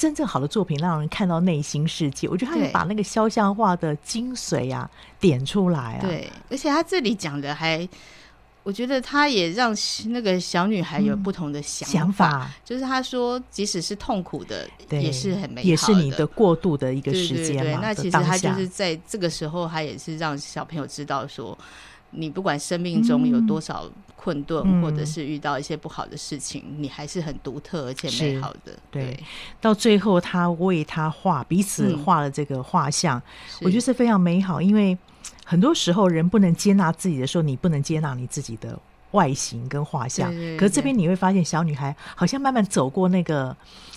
[0.00, 4.90] 真正好的作品让人看到内心世界，我觉得他有把那个肖像画的精髓啊
[5.20, 5.98] 点出来啊。
[6.00, 7.86] 对，而且他这里讲的还，
[8.62, 9.76] 我觉得他也让
[10.06, 17.62] 那个小女孩有不同的想法，嗯、想法就是他说，即使是痛苦的，也是很美好的，也是你的过渡的一个时间嘛。
[17.62, 21.58] 对对对，那其实他就是在这个时候，他也是让小朋友知道说。
[22.10, 28.72] 你不管生命中有多少困顿，嗯、或者是遇到一些不好的事情，嗯、你还是很独特而且美好的。
[28.90, 29.24] 对，对，
[29.60, 33.22] 到最后他为他画彼此画了这个画像，嗯、
[33.62, 34.60] 我觉得是非常美好。
[34.60, 34.96] 因为
[35.44, 38.78] 很多时候人不能接纳自己的时候，你不能接纳你自己的
[39.12, 40.30] 外形跟画像。
[40.30, 43.56] 对对对，可是这边你会发现，小女孩好像慢慢走过那个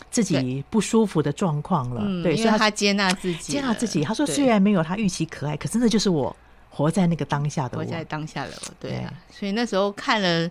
[0.09, 2.23] 自己不舒服的状况了。
[2.23, 4.01] 对，所以她接纳自己，接纳自己。
[4.03, 6.35] 她说：“虽然没有她预期可爱，可真的就是我。”
[6.75, 10.49] 活在那个当下的我，活在当下的我，对啊，对，所以那时候看了，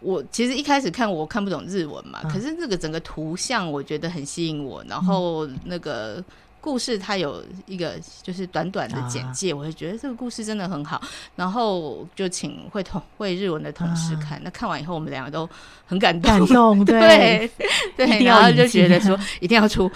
[0.00, 6.22] 我其实一开始看我看不懂日文嘛，嗯、可是这个整个图像我觉得很吸引我，然后那个。
[6.60, 11.00] 故事它有一个就是短短的简介，啊、我会觉得这个故事真的很好，
[11.36, 15.48] 然后就请会同会日文的同事看，啊、那看完以后我们两个都
[15.86, 16.98] 很感动，感动对。
[16.98, 17.50] 对，
[18.06, 19.90] 对然后就觉得说一定要出，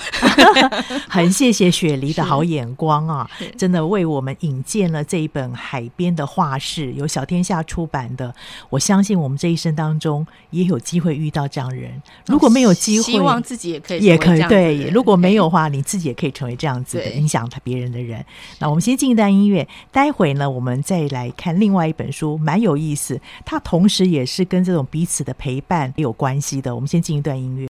[1.08, 8.32] 很谢谢雪梨的好眼光啊， 真的为我们引荐了这一本海边的画室，由小天下出版的，
[8.70, 16.51] 我相信我们这一生当中也有机会遇到这样的人，如果没有机会，希望自己也可以也可以对，如果没有的话，你自己也可以成为。
[16.56, 18.24] 这样子的影响他别人的人，
[18.58, 26.74] 那我们先进一段音乐，待会呢，我们再来看另外一本书，蛮有意思，它同时也是跟这种彼此的陪伴有关系的。
[26.74, 27.71] 我们先进一段音乐。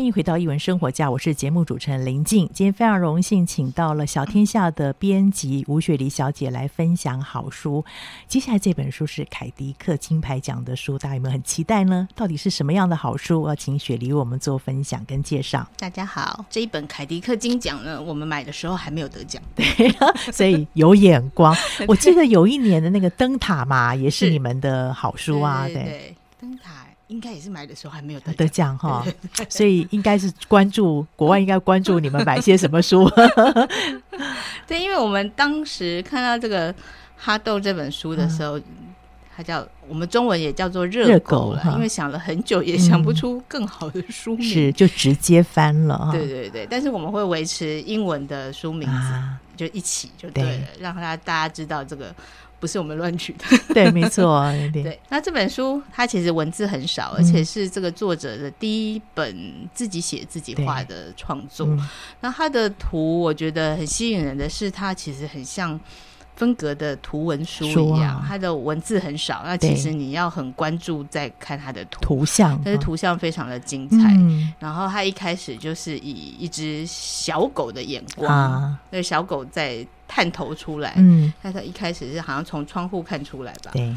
[0.00, 2.48] 欢迎回到一文生活家，我是节目主持人林静。
[2.54, 7.84] 今天非常荣幸，请到了小天下的编辑吴雪梨小姐来分享好书。
[8.26, 12.08] 接下来这本书是凯迪克金牌奖的书，大家有没有很期待呢？
[12.14, 13.42] 到底是什么样的好书？
[13.42, 15.68] 我要请雪梨为我们做分享跟介绍。
[15.76, 19.66] 大家好，这一本凯迪克金奖呢，我们买的时候还没有得奖，对，
[20.32, 21.54] 所以有眼光。
[21.86, 26.79] 我记得有一年的那个灯塔嘛，也是你们的好书啊，对，灯塔。
[27.10, 29.04] 应该也是买的时候还没有得得奖哈，
[29.48, 33.10] 所以应该是关注国外，应该关注你们买些什么书。
[34.64, 36.72] 对，因为我们当时看到这个
[37.16, 38.64] 哈豆这本书的时候，嗯、
[39.36, 46.10] 它叫我们中文也叫做热狗了，因为想了很久也想不出更好的书名，嗯、是就直接翻了。
[46.12, 50.82] 对对对，但是我们会维持英文的书名字，啊、就一起就对了，对。
[50.82, 52.14] 让他大家知道这个。
[52.60, 53.44] 不是我们乱取的，
[53.74, 55.00] 对，没错，对，对。
[55.08, 61.66] 那这本书它其实文字很少，而且是这个作者的第一本自己写自己画的创作。
[62.20, 65.80] 那它的图我觉得很吸引人的是，它其实很像
[66.40, 69.42] 分隔的图文书一样，它的文字很少。
[69.44, 72.00] 那其实你要很关注在看它的图。
[72.00, 74.16] 图像，但是图像非常的精彩。
[74.58, 79.86] 然后它一开始就是以一只小狗的眼光，那小狗在。
[80.12, 83.94] 探头出来，嗯，但它一开始是好像从窗户看出来吧，对，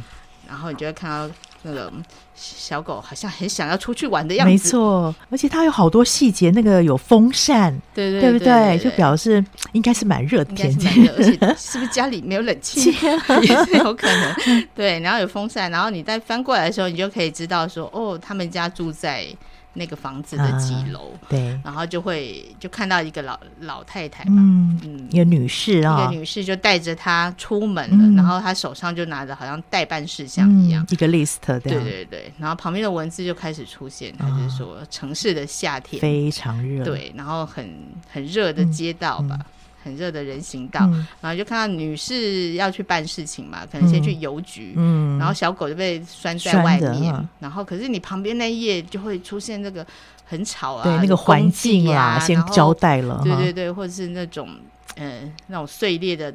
[0.47, 1.27] 然后你就会看到
[1.63, 1.91] 那个
[2.35, 8.77] 小狗好像很想要出去玩的样子，没错，而且它有好多细节，那个有风扇，对对，对不对？
[8.77, 10.87] 就表示应该是蛮热的天气，
[11.17, 19.25] 而且是不是家里没有冷气也是 有可能，对，然后有风扇，然后你再翻过来的时候，你就可以知道说，哦，他们家住在。
[19.73, 21.11] 那个房子的几楼？
[21.13, 25.07] 啊、对，然后就会就看到一个老老太太嘛，嗯，嗯。
[25.11, 36.01] 一个女士啊、哦，一个女士就带着她出门了，嗯、然后她手上就拿着好像代办事项一样，嗯、一个 list 对对对，然后旁边的文字就开始出现，她就是说城市的夏天。
[36.01, 37.69] 非常热，对，然后很
[38.11, 39.39] 很热的街道吧。
[39.83, 49.85] 很热的人行道，嗯、然后就看到女士要去办事情嘛，可能先去邮局，嗯，然后小狗就被拴在外面，啊、然后可是你旁边那一页就会出现那个
[50.25, 54.49] 很吵啊，对，那个环境啊，先交代了，对对对，或者是那种
[54.95, 56.33] 嗯、呃、那种碎裂的。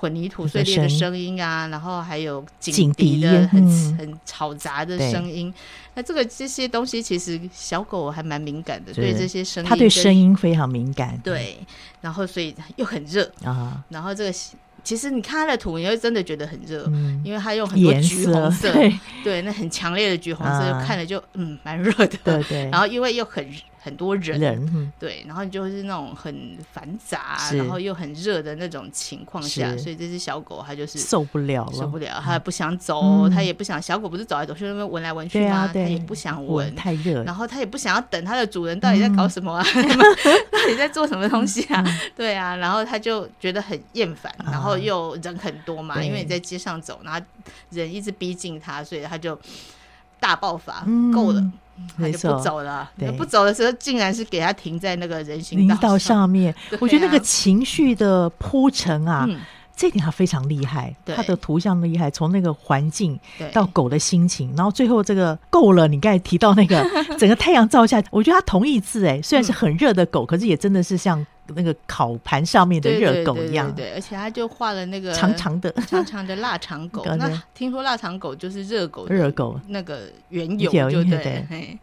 [0.00, 3.60] 混凝土碎裂的声音啊，然后还有警笛的很
[3.96, 5.52] 很嘈杂的声音。
[5.94, 11.18] 那这个这些东西，其实小狗还蛮敏感的，对这些声音，它对声音非常敏感。
[11.24, 11.58] 对，
[12.00, 13.82] 然后所以又很热啊。
[13.88, 14.32] 然后这个
[14.84, 16.84] 其实你看它的图，你会真的觉得很热，
[17.24, 18.72] 因为它用很多橘红色，
[19.24, 22.16] 对，那很强烈的橘红色，就看了就嗯蛮热的。
[22.22, 22.64] 对对。
[22.70, 23.44] 然后因为又很。
[23.88, 33.80] 很多人，人嗯、对，然后就是那种很繁杂，然后又很热的那种情况下，所以这只小狗它就是受不了了，受不了，它不想走，它、嗯、也不想。
[33.80, 35.70] 小狗不是走来走去，那边闻来闻去吗？
[35.72, 37.22] 它、啊、也不想闻，太热。
[37.22, 39.64] 然后它也不想要等它的主人到底在搞什么啊？
[39.74, 39.88] 嗯、
[40.52, 41.82] 到底在做什么东西啊？
[41.86, 47.20] 嗯、对啊，然后它就觉得很厌烦，然后又人很多嘛，嗯、因为你在街上走，然后
[47.70, 49.38] 人一直逼近它，所以它就
[50.20, 51.42] 大爆发，嗯、够了。
[51.96, 56.52] 他就不走了，对，不走的时候，竟然是给他停在那个人行道上，面。
[56.72, 59.40] 啊、我觉得那个情绪的铺陈啊，嗯、
[59.76, 60.94] 这点他非常厉害。
[61.04, 63.18] 对他的图像厉害，从那个环境
[63.52, 65.88] 到狗的心情，然后最后这个够了。
[65.88, 66.84] 你刚才提到那个
[67.18, 71.26] 整个太阳照下，我觉得他同义字哎，虽然是很热的狗，嗯、可是也真的是像。
[71.54, 77.04] 那个烤盘上面的热狗一样，对，对，对，对，而且他就画了那个长长的、长长的腊肠狗。
[77.16, 81.44] 那听说腊肠狗就是热狗，热狗那个缘由，就对。
[81.48, 81.78] 对，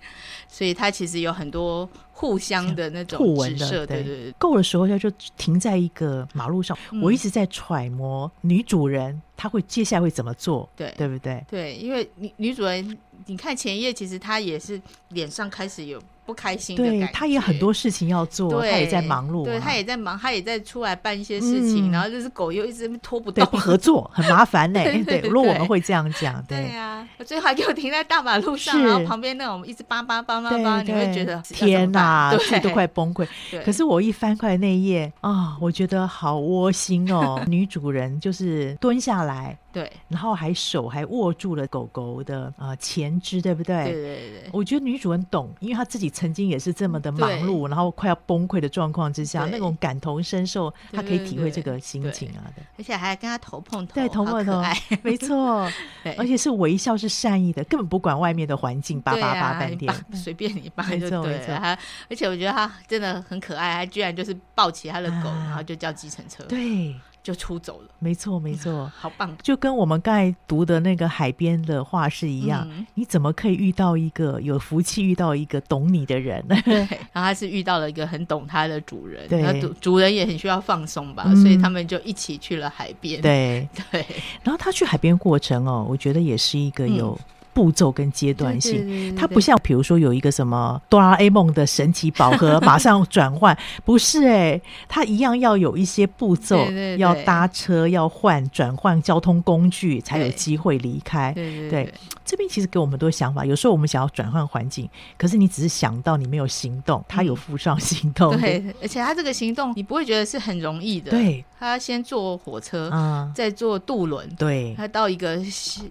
[0.47, 4.32] 所以它其实有很多互相的那种互文的，对对对。
[4.38, 6.78] 够的时候，它就停在一个马路上。
[7.01, 11.43] 我一直在揣摩女主人她会接下来会怎么做，对对不对？
[11.49, 16.01] 对，因为女女主人，你看前一页，其实他也是脸上开始有。
[16.26, 24.80] 不开心的感觉，对，他也很多事情要做，他也在忙碌，对，他也在忙，他也在出来办一些事情，然后就是狗又一直拖不动，不合作，很麻烦呢。
[25.05, 33.28] 对，如果我们会这样讲， 对呀，最后还给我停在大马路上，然后旁边那种一直叭叭叭叭叭，你会觉得天哪，自己都快崩溃。
[33.63, 37.39] 可是我一翻开那一页啊，我觉得好窝心哦。
[37.45, 39.55] 女主人就是蹲下来。
[39.76, 43.84] 对，然后还手还握住了狗狗的呃前肢，对不对？
[43.84, 44.49] 对对对。
[44.53, 52.63] 我觉得女主人懂，因为她自己曾经也是这么的忙碌，然后快要崩溃的状况之下，那种感同身受，她可以体会这个心情啊的。
[52.78, 54.63] 而且还跟她头碰头，对，头碰头，
[55.03, 55.69] 没错，
[56.17, 61.59] 而且是微笑，是善意的，根本不管外面的环境，叭叭叭半天，随便你叭就对了。
[61.59, 61.78] 他，
[62.09, 66.41] 而且我觉得她真的很可爱，她居然就是抱起她的狗，然后就叫计程车。
[66.45, 66.95] 对。
[67.26, 69.36] 就出走了，没错没错， 好棒！
[69.41, 76.45] 就跟我们刚才读的那个海边的话是一样，嗯、你怎么可以遇到一个有福气遇到一个懂你的人？
[76.63, 76.76] 对，
[77.11, 83.19] 然后他是遇到了一个很懂他的主人，对，主主人也很需要放松吧，嗯、所以他们就一起去了海边。
[83.19, 84.05] 对对，
[84.43, 87.17] 然后他去海边过程哦，我觉得也是一个有。
[87.19, 87.26] 嗯
[87.56, 96.60] 步骤跟阶段性，它不像比如说有一个什么哆啦 A 梦的神奇宝盒， 马上转换，不是哎、欸，它一样要有一些步骤，
[96.97, 101.32] 要搭车，要换转换交通工具，才有机会离开。
[101.32, 101.93] 对，对，
[102.26, 103.45] 这边其实给我们很多想法。
[103.45, 107.01] 有时候我们想要转换环境，可是你只是想到，你没有行动。
[107.08, 111.12] 它有附上行动，嗯、对，而且它这个行动你不会觉得是很容易的。
[111.12, 115.36] 对，他先坐火车，嗯、再坐渡轮，对，他到一个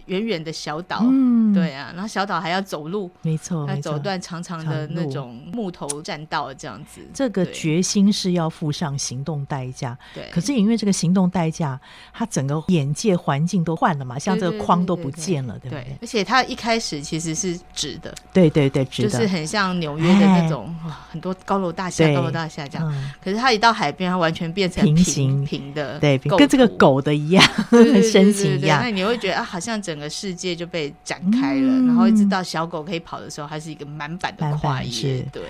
[0.07, 1.53] 远远的小岛，嗯。
[1.55, 7.01] 对啊，然后小岛还要走路，没错，他走段长长的那种木头栈道，这样子。
[7.15, 9.97] 这个决心是要付上行动代价。
[10.13, 11.81] 对，可是因为这个行动代价，
[12.13, 15.97] 他整个眼界环境都换了嘛，像这个框都不见了，对不对？
[16.01, 20.75] 而且他一开始其实是直的，对对对，直的，就是很像纽约的那种，
[21.09, 23.11] 很多高楼大厦，高楼大厦这样。
[23.23, 25.45] 可是他一到海边，他完全变成平行。
[25.45, 27.45] 平的，对，跟这个狗的一样，
[28.11, 28.81] 身形一样。
[28.83, 31.45] 那你会觉得啊，好像整个世界就被展开。
[31.45, 35.23] 开了，然后一直到小狗可以跑的时候，还是一个满版的跨页。
[35.31, 35.43] 对，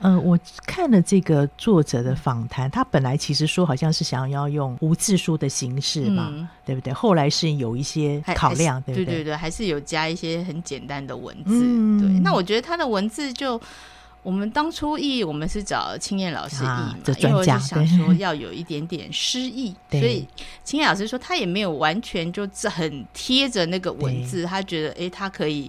[0.00, 6.90] 嗯、呃，我看了这个作者的访谈，他本来其实说好像是想要用无字书的形式嘛，嗯、对不对？
[6.90, 9.04] 后来是有一些考量，对不对？
[9.04, 11.50] 对对对，还是有加一些很简单的文字。
[11.50, 13.60] 嗯、对，那我觉得他的文字就。
[14.22, 20.26] 我们当初译，我们是找青燕老师译嘛，啊、因为我就想说要有一点点诗意， 所以
[20.62, 24.46] 青燕老师说他也没有完全就很贴着那个文字，对。
[24.46, 25.68] 他觉得哎，他可以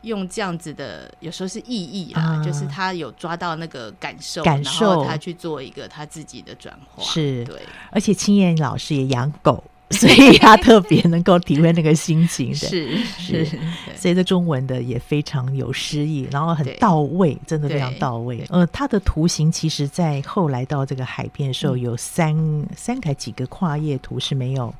[0.00, 7.44] 用这样子的，有时候是意义啦，啊、就是他有抓到那个感受，感受，然后他去做一个他自己的转化，是。
[7.44, 9.62] 对，而且青燕老师也养狗。
[9.98, 13.46] 所以他特别能够体会那个心情的，是是，
[13.94, 18.44] 所以这中文的也非常有诗意，然后很到位，真的非常到位。
[18.48, 22.34] 呃，它的图形其实，在后来到这个海边的时候，有三
[22.76, 24.74] 三个几个跨页图是没有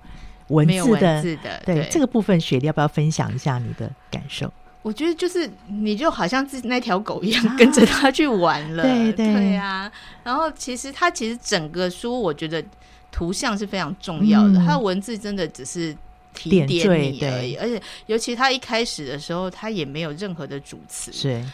[0.48, 1.22] 文字的，
[1.64, 4.52] 对这个部分，雪莉要不要分享一下你的感受？
[4.82, 9.54] 我觉得就是你就好像自己那条狗一样，跟着他去玩了，对对。
[9.54, 9.90] 啊。
[10.24, 12.64] 然后其实它其实整个书，我觉得。
[13.12, 15.96] 图像是非常重要的，它的文字真的只是
[16.34, 21.44] 提点你而已，而且尤其他一开始的时候，他也没有任何的主词，是，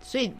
[0.00, 0.32] 所以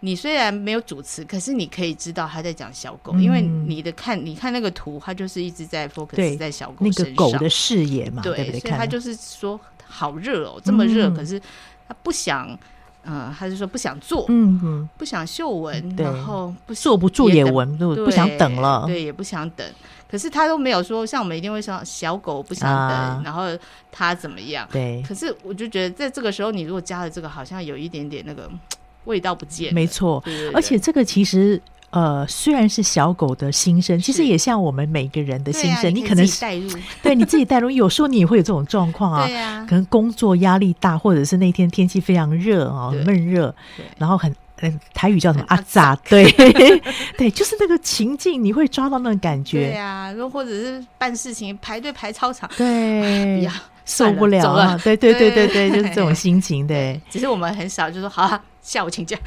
[0.00, 8.58] 你虽然没有主词，可是你可以知道他在讲小狗，因为你的看，你看那个图，他就是一直在 focus 在小狗身上，那个狗的视野嘛，对不对？
[8.58, 11.40] 所以他就是说好热哦，这么热，可是
[11.86, 12.58] 他不想。
[13.04, 19.66] 嗯，他就说不想做，嗯嗯，不想嗅闻，然后不坐不住也闻，不想等了，对，也不想等。
[20.10, 23.44] 可是他都没有说，像我们一定会说小狗不想等，然后
[23.90, 24.68] 他怎么样？
[24.70, 25.02] 对。
[25.06, 28.50] 可是我就觉得，在这个时候，你如果加了这个，好像有一点点那个
[29.04, 29.72] 味道不见。
[29.72, 30.22] 没错，
[30.54, 31.60] 而且这个其实。
[31.92, 35.94] 呃，虽然是小狗的心声，其实也像我们每个人的心声。
[35.94, 36.70] 你可能带入，
[37.02, 37.70] 对你自己带入。
[37.70, 43.54] 有时候你也会有这种状况啊，可能工作压力大，或者是那天天气非常热啊，闷热，
[43.98, 45.94] 然后很嗯，台语叫什么阿扎？
[46.08, 46.24] 对
[47.18, 49.70] 对，就是那个情境，你会抓到那种感觉。
[49.70, 53.52] 对啊，又或者是办事情排队排超长，对，呀
[53.84, 54.78] 受不了了。
[54.78, 56.66] 对对对对对， 就是这种心情。
[56.66, 58.40] 对，只是我们很少就说好。
[58.62, 59.18] 下午请假，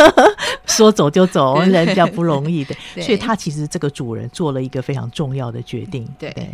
[0.66, 6.30] 说走就走，人比较不容易的，所以他其实这个主人做了一个非常重要的决定，对。
[6.32, 6.48] 对，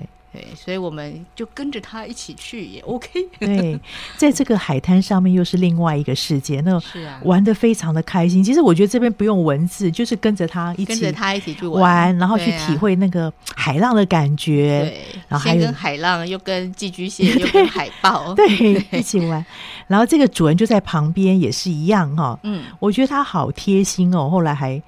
[0.55, 3.09] 所以我们就跟着他一起去也 OK。
[3.41, 3.79] 对，
[4.17, 6.81] 在这个海滩上面又是另外一个世界，那
[7.25, 8.43] 玩的非常的开心。
[8.43, 14.81] 其实我觉得这边不用文字，就是跟着他一起，跟着他一起去玩，然后去体会那个海浪的感觉。
[14.83, 18.47] 对，然后还跟海浪，又跟寄居蟹，又跟海豹， 对，
[18.93, 19.45] 一起玩。
[19.89, 22.39] 然后这个主人就在旁边，也是一样哈。
[22.45, 24.31] 嗯，我觉得他好贴心哦。
[24.31, 24.81] 后来还。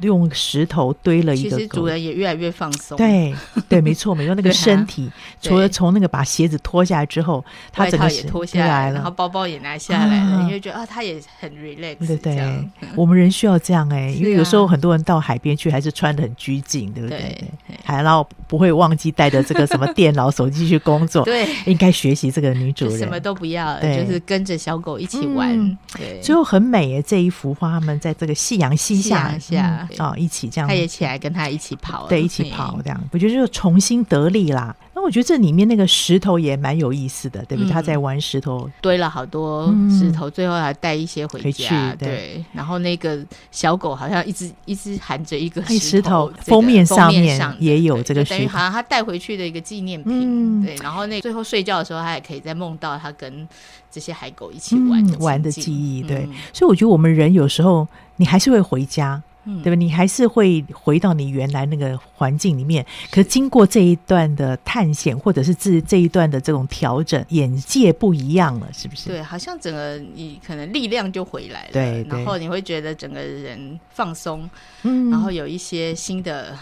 [0.00, 1.56] 用石头堆了一个。
[1.56, 2.96] 其实主人也越来越放松。
[2.96, 3.34] 对
[3.68, 4.34] 对，没错，没错。
[4.34, 12.06] 那个身体除了从那个把鞋子脱下来之后，他整个也脱下来了，然后包包也拿下来了，你会觉得啊，他也很 relax。
[12.06, 17.44] 对对，我们人需要这样哎，因为有时候很多人到海边去还是穿的很拘谨，对不对？
[17.84, 21.24] 还然后不会忘记带着这个什么电脑、手机去工作。
[21.26, 25.78] 对，应该学习这个女主人，什么都不要，就是跟着小狗一起玩。
[25.96, 34.74] 对，最后很美诶，这一幅画，他们在这个夕阳西下下啊，一起这样，他也起来跟他一起跑，对，一起跑这样，我觉得就重新得力啦。
[34.94, 37.70] 那我觉得这里面那个石头也蛮有意思的，对不对？
[37.70, 41.94] 他在玩石头，堆了好多石头，最后还带一些回家。
[41.98, 50.64] 对，然后那个小狗好像一直一直含着一个石头，封面上面也有这个石头，等于好像他带回去的一个纪念品。
[50.64, 53.46] 对，然后那最后睡觉的时候，他也可以在梦到他跟
[53.90, 56.02] 这些海狗一起玩玩的记忆。
[56.02, 59.22] 对，所以我觉得我们人有时候你还是会回家。
[59.46, 59.76] 嗯、对吧？
[59.76, 69.08] 你还是会回到你原来那个环境里面，可是经过这一段的探险，或者是这这一段的这种调整，眼界不一样了，是不是？
[69.08, 74.48] 对，好像整个你可能力量就回来了，对，对，然后你会觉得整个人放松，
[74.82, 76.56] 嗯，然后有一些新的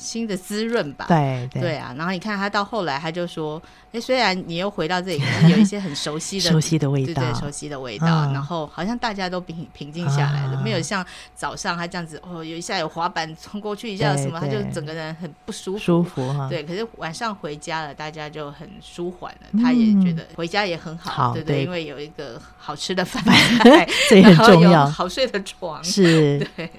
[0.00, 3.60] 新的滋润吧，对对，对啊，然后你看他到后来，他就说。
[3.92, 8.06] 哎，虽然你又回到这里， 有一些很熟悉的、熟悉的味道，对对，熟悉的味道。
[8.32, 15.78] 然后好像大家都平平静下来了，没有像早上他这样子，哦，有一下有滑板冲过去，一下有什么，他就整个人很不舒服。
[15.80, 16.48] 舒服哈。
[16.48, 19.60] 对，可是晚上回家了，大家就很舒缓了。
[19.60, 23.20] 他也觉得回家也很好，对对，因为有一个好吃的饭，
[24.08, 24.88] 这也很重要。
[24.88, 26.38] 好睡的床是。
[26.56, 26.70] 对。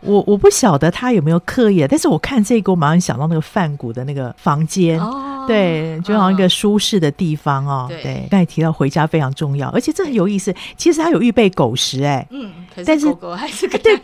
[0.00, 5.00] 我我不晓得他有没有刻意，但是我看这个，我马上想到那个梵谷的那个房间。
[5.00, 5.46] 哦。
[5.46, 6.46] 对，就好像一个。
[6.58, 10.52] 舒适的地方哦，对，刚才提到回家非常重要，而且这很有意思。
[10.76, 12.50] 其实他有预备狗食哎，嗯，
[12.84, 13.96] 但是狗狗还是跟对，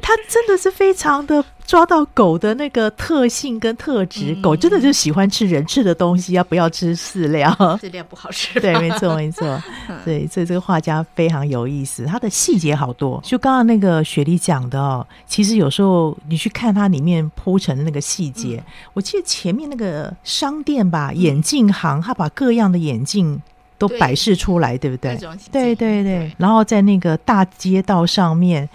[0.00, 4.34] 他真的是非常的抓到狗的那个特性跟特质。
[4.42, 7.50] 狗真的就喜欢吃人吃的东西，要不要吃饲料？
[7.80, 8.60] 饲料不好吃。
[8.60, 9.62] 对，没错，没错。
[10.04, 13.20] 对，所以这个画家非常有意思，他的细节好多。
[13.24, 21.64] 就刚刚那个雪莉讲的哦，其实有时候你去看它里面铺成的那个细节，我记得前面那个商店吧，眼镜。
[21.72, 23.40] 行，他把各样的眼镜
[23.86, 25.14] 都摆饰出来，对，对？
[25.14, 25.38] 不对？
[25.52, 26.04] 对对对。
[26.04, 28.68] 对，然后在那个大街道上面，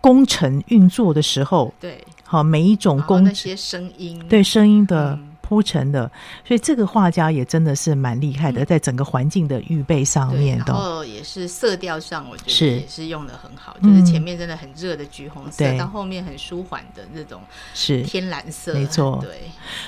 [0.00, 6.10] 工程运作的时候，对，好，每一种工那些声音，对声音的铺陈的，嗯、
[6.46, 17.40] 所以这个画家也真的是蛮厉害的，嗯、在整个环境的预备上面，然后也是色调上，我觉得也是用的很好，是就是前面真的很热的橘红色，到、嗯、后面很舒缓的那种
[17.74, 18.02] 是。
[18.02, 19.30] 天蓝色，没错，对。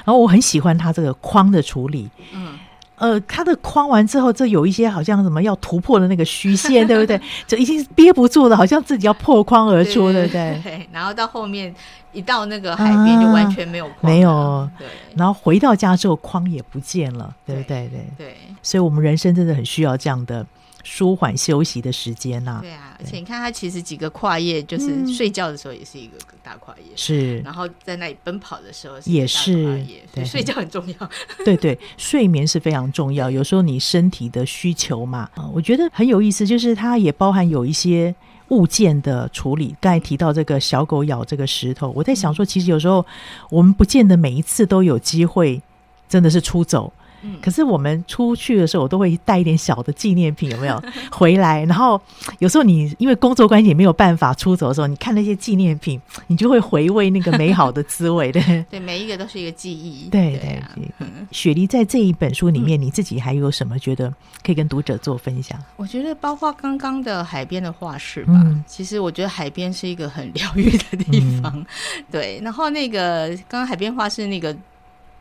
[0.04, 2.58] 然后我很喜欢他这个框的处理，嗯。
[3.01, 7.18] 呃，它的框完之后，这有一些好像什么要突破的那个虚线，对不对？
[7.48, 10.61] 就已经憋不住了，好像自己要破框而出，对不对？
[10.62, 10.88] 对。
[10.92, 11.74] 然后到后面
[12.12, 14.68] 一到那个海边，就完全没有框，没有。
[14.78, 14.86] 对。
[15.16, 17.88] 然后回到家之后，框也不见了，对不对？
[17.88, 18.36] 对对。
[18.62, 20.46] 所以我们人生真的很需要这样的。
[20.83, 31.11] 舒缓休息的时间呐，对啊，而且你看他其实几个跨页，就是睡觉的时候也是一个大跨页，是，然后在那里奔跑的时候也是，对，睡觉很重要，
[31.45, 33.31] 对对，睡眠是非常重要。
[33.31, 38.14] 有时候你身体的需求嘛，我觉得很有意思，就是它也包含有一些
[38.49, 39.74] 物件的处理。
[39.81, 43.05] 刚才提到这个小狗咬这个石头，我在想说，其实有时候
[43.51, 45.61] 我们不见得每一次都有机会，
[46.09, 46.93] 真的是出走。
[47.42, 51.64] 可是我们出去的时候，我都会带一点小的纪念品，有没有 回来？
[51.64, 52.00] 然后
[52.38, 58.32] 有时候你因为工作关系也没有办法出走的时候，你看那些纪念品，你就会回味那个美好的滋味。
[58.32, 60.08] 对， 对，每一个都是一个记忆。
[60.08, 61.06] 对对对。
[61.30, 64.12] 雪梨在这一本书里面，你自己还有什么觉得
[64.42, 65.58] 可以跟读者做分享？
[65.76, 68.32] 我觉得包括刚刚的海边的画室吧。
[68.66, 71.64] 其实我觉得海边是一个很疗愈的地方。
[72.10, 74.56] 对，然后那个刚刚海边画室那个。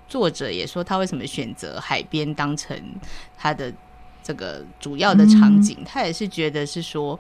[0.10, 2.76] 作者也说，他为什么选择海边当成
[3.38, 3.72] 他的
[4.22, 5.78] 这个主要的场景？
[5.86, 7.18] 他也是觉得是说。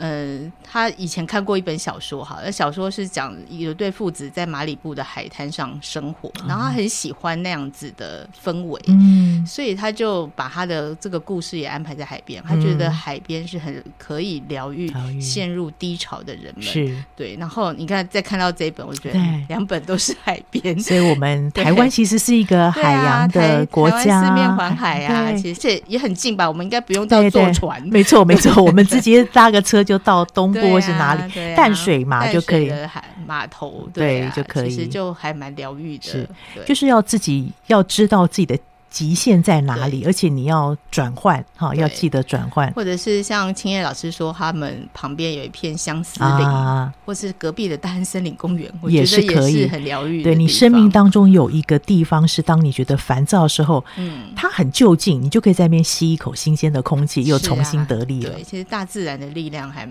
[0.00, 12.42] 嗯，他以前看过一本小说，哈，那小说是讲有对父子在马里布的海滩上生活，然后他很喜欢那样子的氛围，嗯，所以他就把他的这个故事也安排在海边。
[12.46, 14.90] 他觉得海边是很可以疗愈
[15.20, 16.96] 陷入低潮的人们，是。
[17.14, 17.36] 对。
[17.38, 26.48] 然后你看，再看到这一本，我觉得两本都是海边，所以我们 台湾其实是一个海洋的国家，四面环海啊，其实这也很近吧？
[26.48, 36.04] 我们应该不用到坐船， 没错没错，我们 直接搭个车就到东部或是哪里，淡水嘛就可以，海码头对就可以，其实就还蛮疗愈的。
[36.04, 36.28] 是，
[36.64, 38.56] 就是要自己要知道自己的
[38.90, 50.22] 极限在哪里，而且你要转换哈，要记得转换，或者是像青叶老师说，他们旁边有一片相思林，啊、或是隔壁的大安森林公园，也是可以，也是很疗愈。
[50.22, 58.32] 对，你生命当中有一个地方是，当你觉得烦躁的时候，嗯，它很就近，你就可以在那边吸一口新鲜的空气，又重新得力了。
[58.32, 59.88] 对，其实大自然的力量还。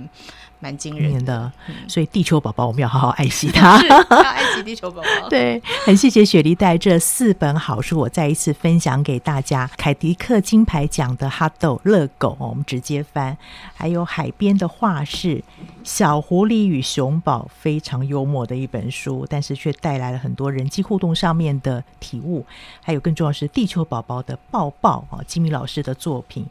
[0.60, 1.52] 蛮惊人的，
[1.88, 5.30] 所以地球宝宝我们要好好爱惜它， 要爱惜地球宝宝。
[5.30, 9.70] 对，很谢谢雪梨带这四本好书，我再一次分享给大家。
[9.78, 13.36] 凯迪克金牌奖的哈豆乐狗，我们直接翻；
[13.74, 15.42] 还有海边的画室，
[15.84, 22.46] 小狐狸与熊宝，非常幽默的一本书，但是却带来了很多人际互动上面的体悟。
[22.84, 26.46] 还有更重要是地球宝宝的抱抱啊，吉米老师的作品。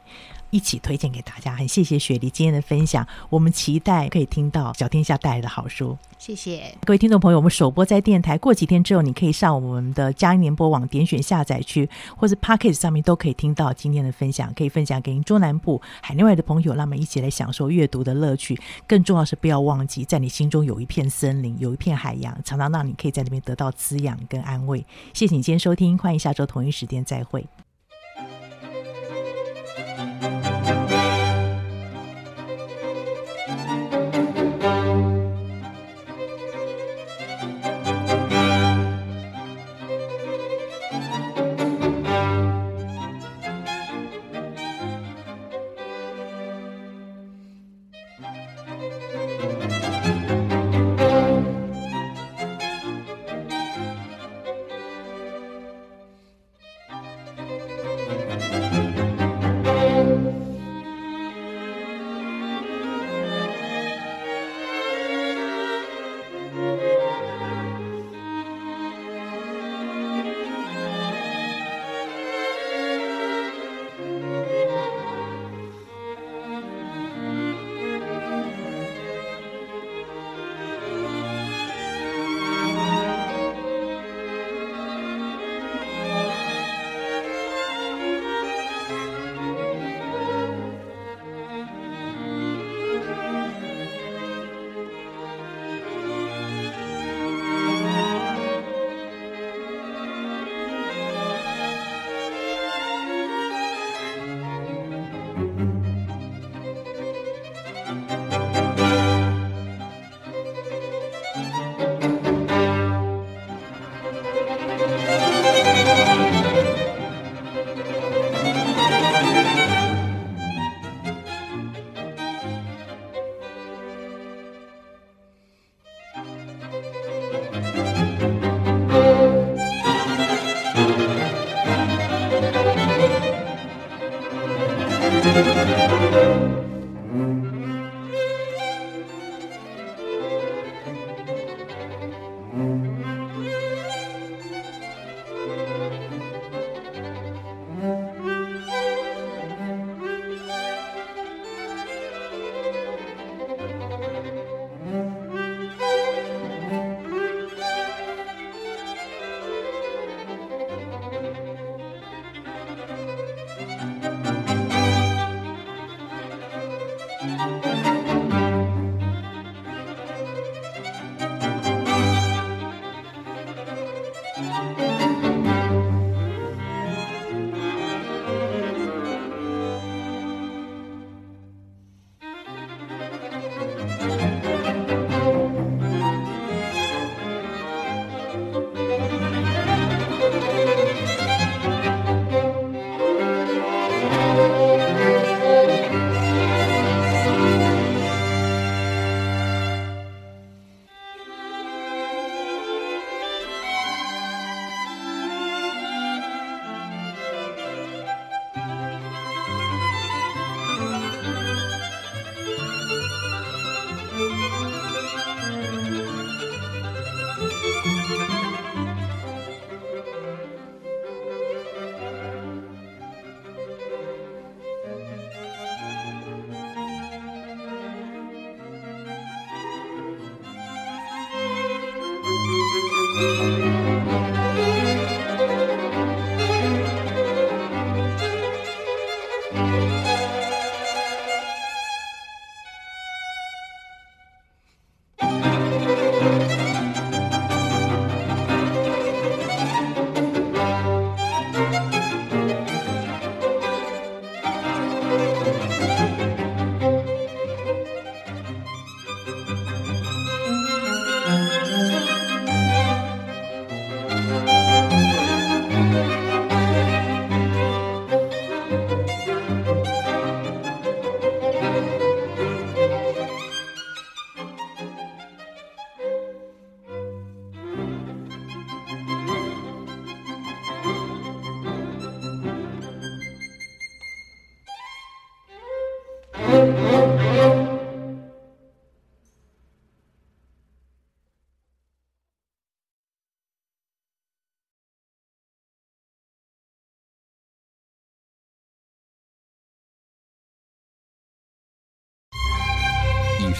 [0.50, 5.96] 一起推荐给大家，很谢谢雪梨今天的分享，我们期待可以听到小天下带来的好书。
[6.18, 18.58] 谢谢各位听众朋友，我们首播在电台，过几天之后你可以上我们的佳音联播网点选下载区，或是 Podcast 上面都可以听到今天的分享，可以分享给您中南部海内外的朋友，让我们一起来享受阅读的乐趣。
[18.86, 24.84] 更重要是不要忘记，在你心中有一片森林，有一片海洋，常常让你可以在那边得到滋养跟安慰。
[25.12, 27.46] 谢谢你今天收听，欢迎下周同一时间再会。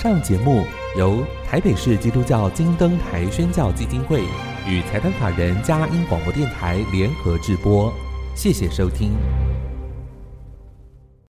[0.08, 0.64] 上节目
[0.96, 4.22] 由台北市基督教金灯台宣教基金会
[4.66, 7.92] 与财团法人嘉音广播电台联合制播，
[8.34, 9.12] 谢谢收听。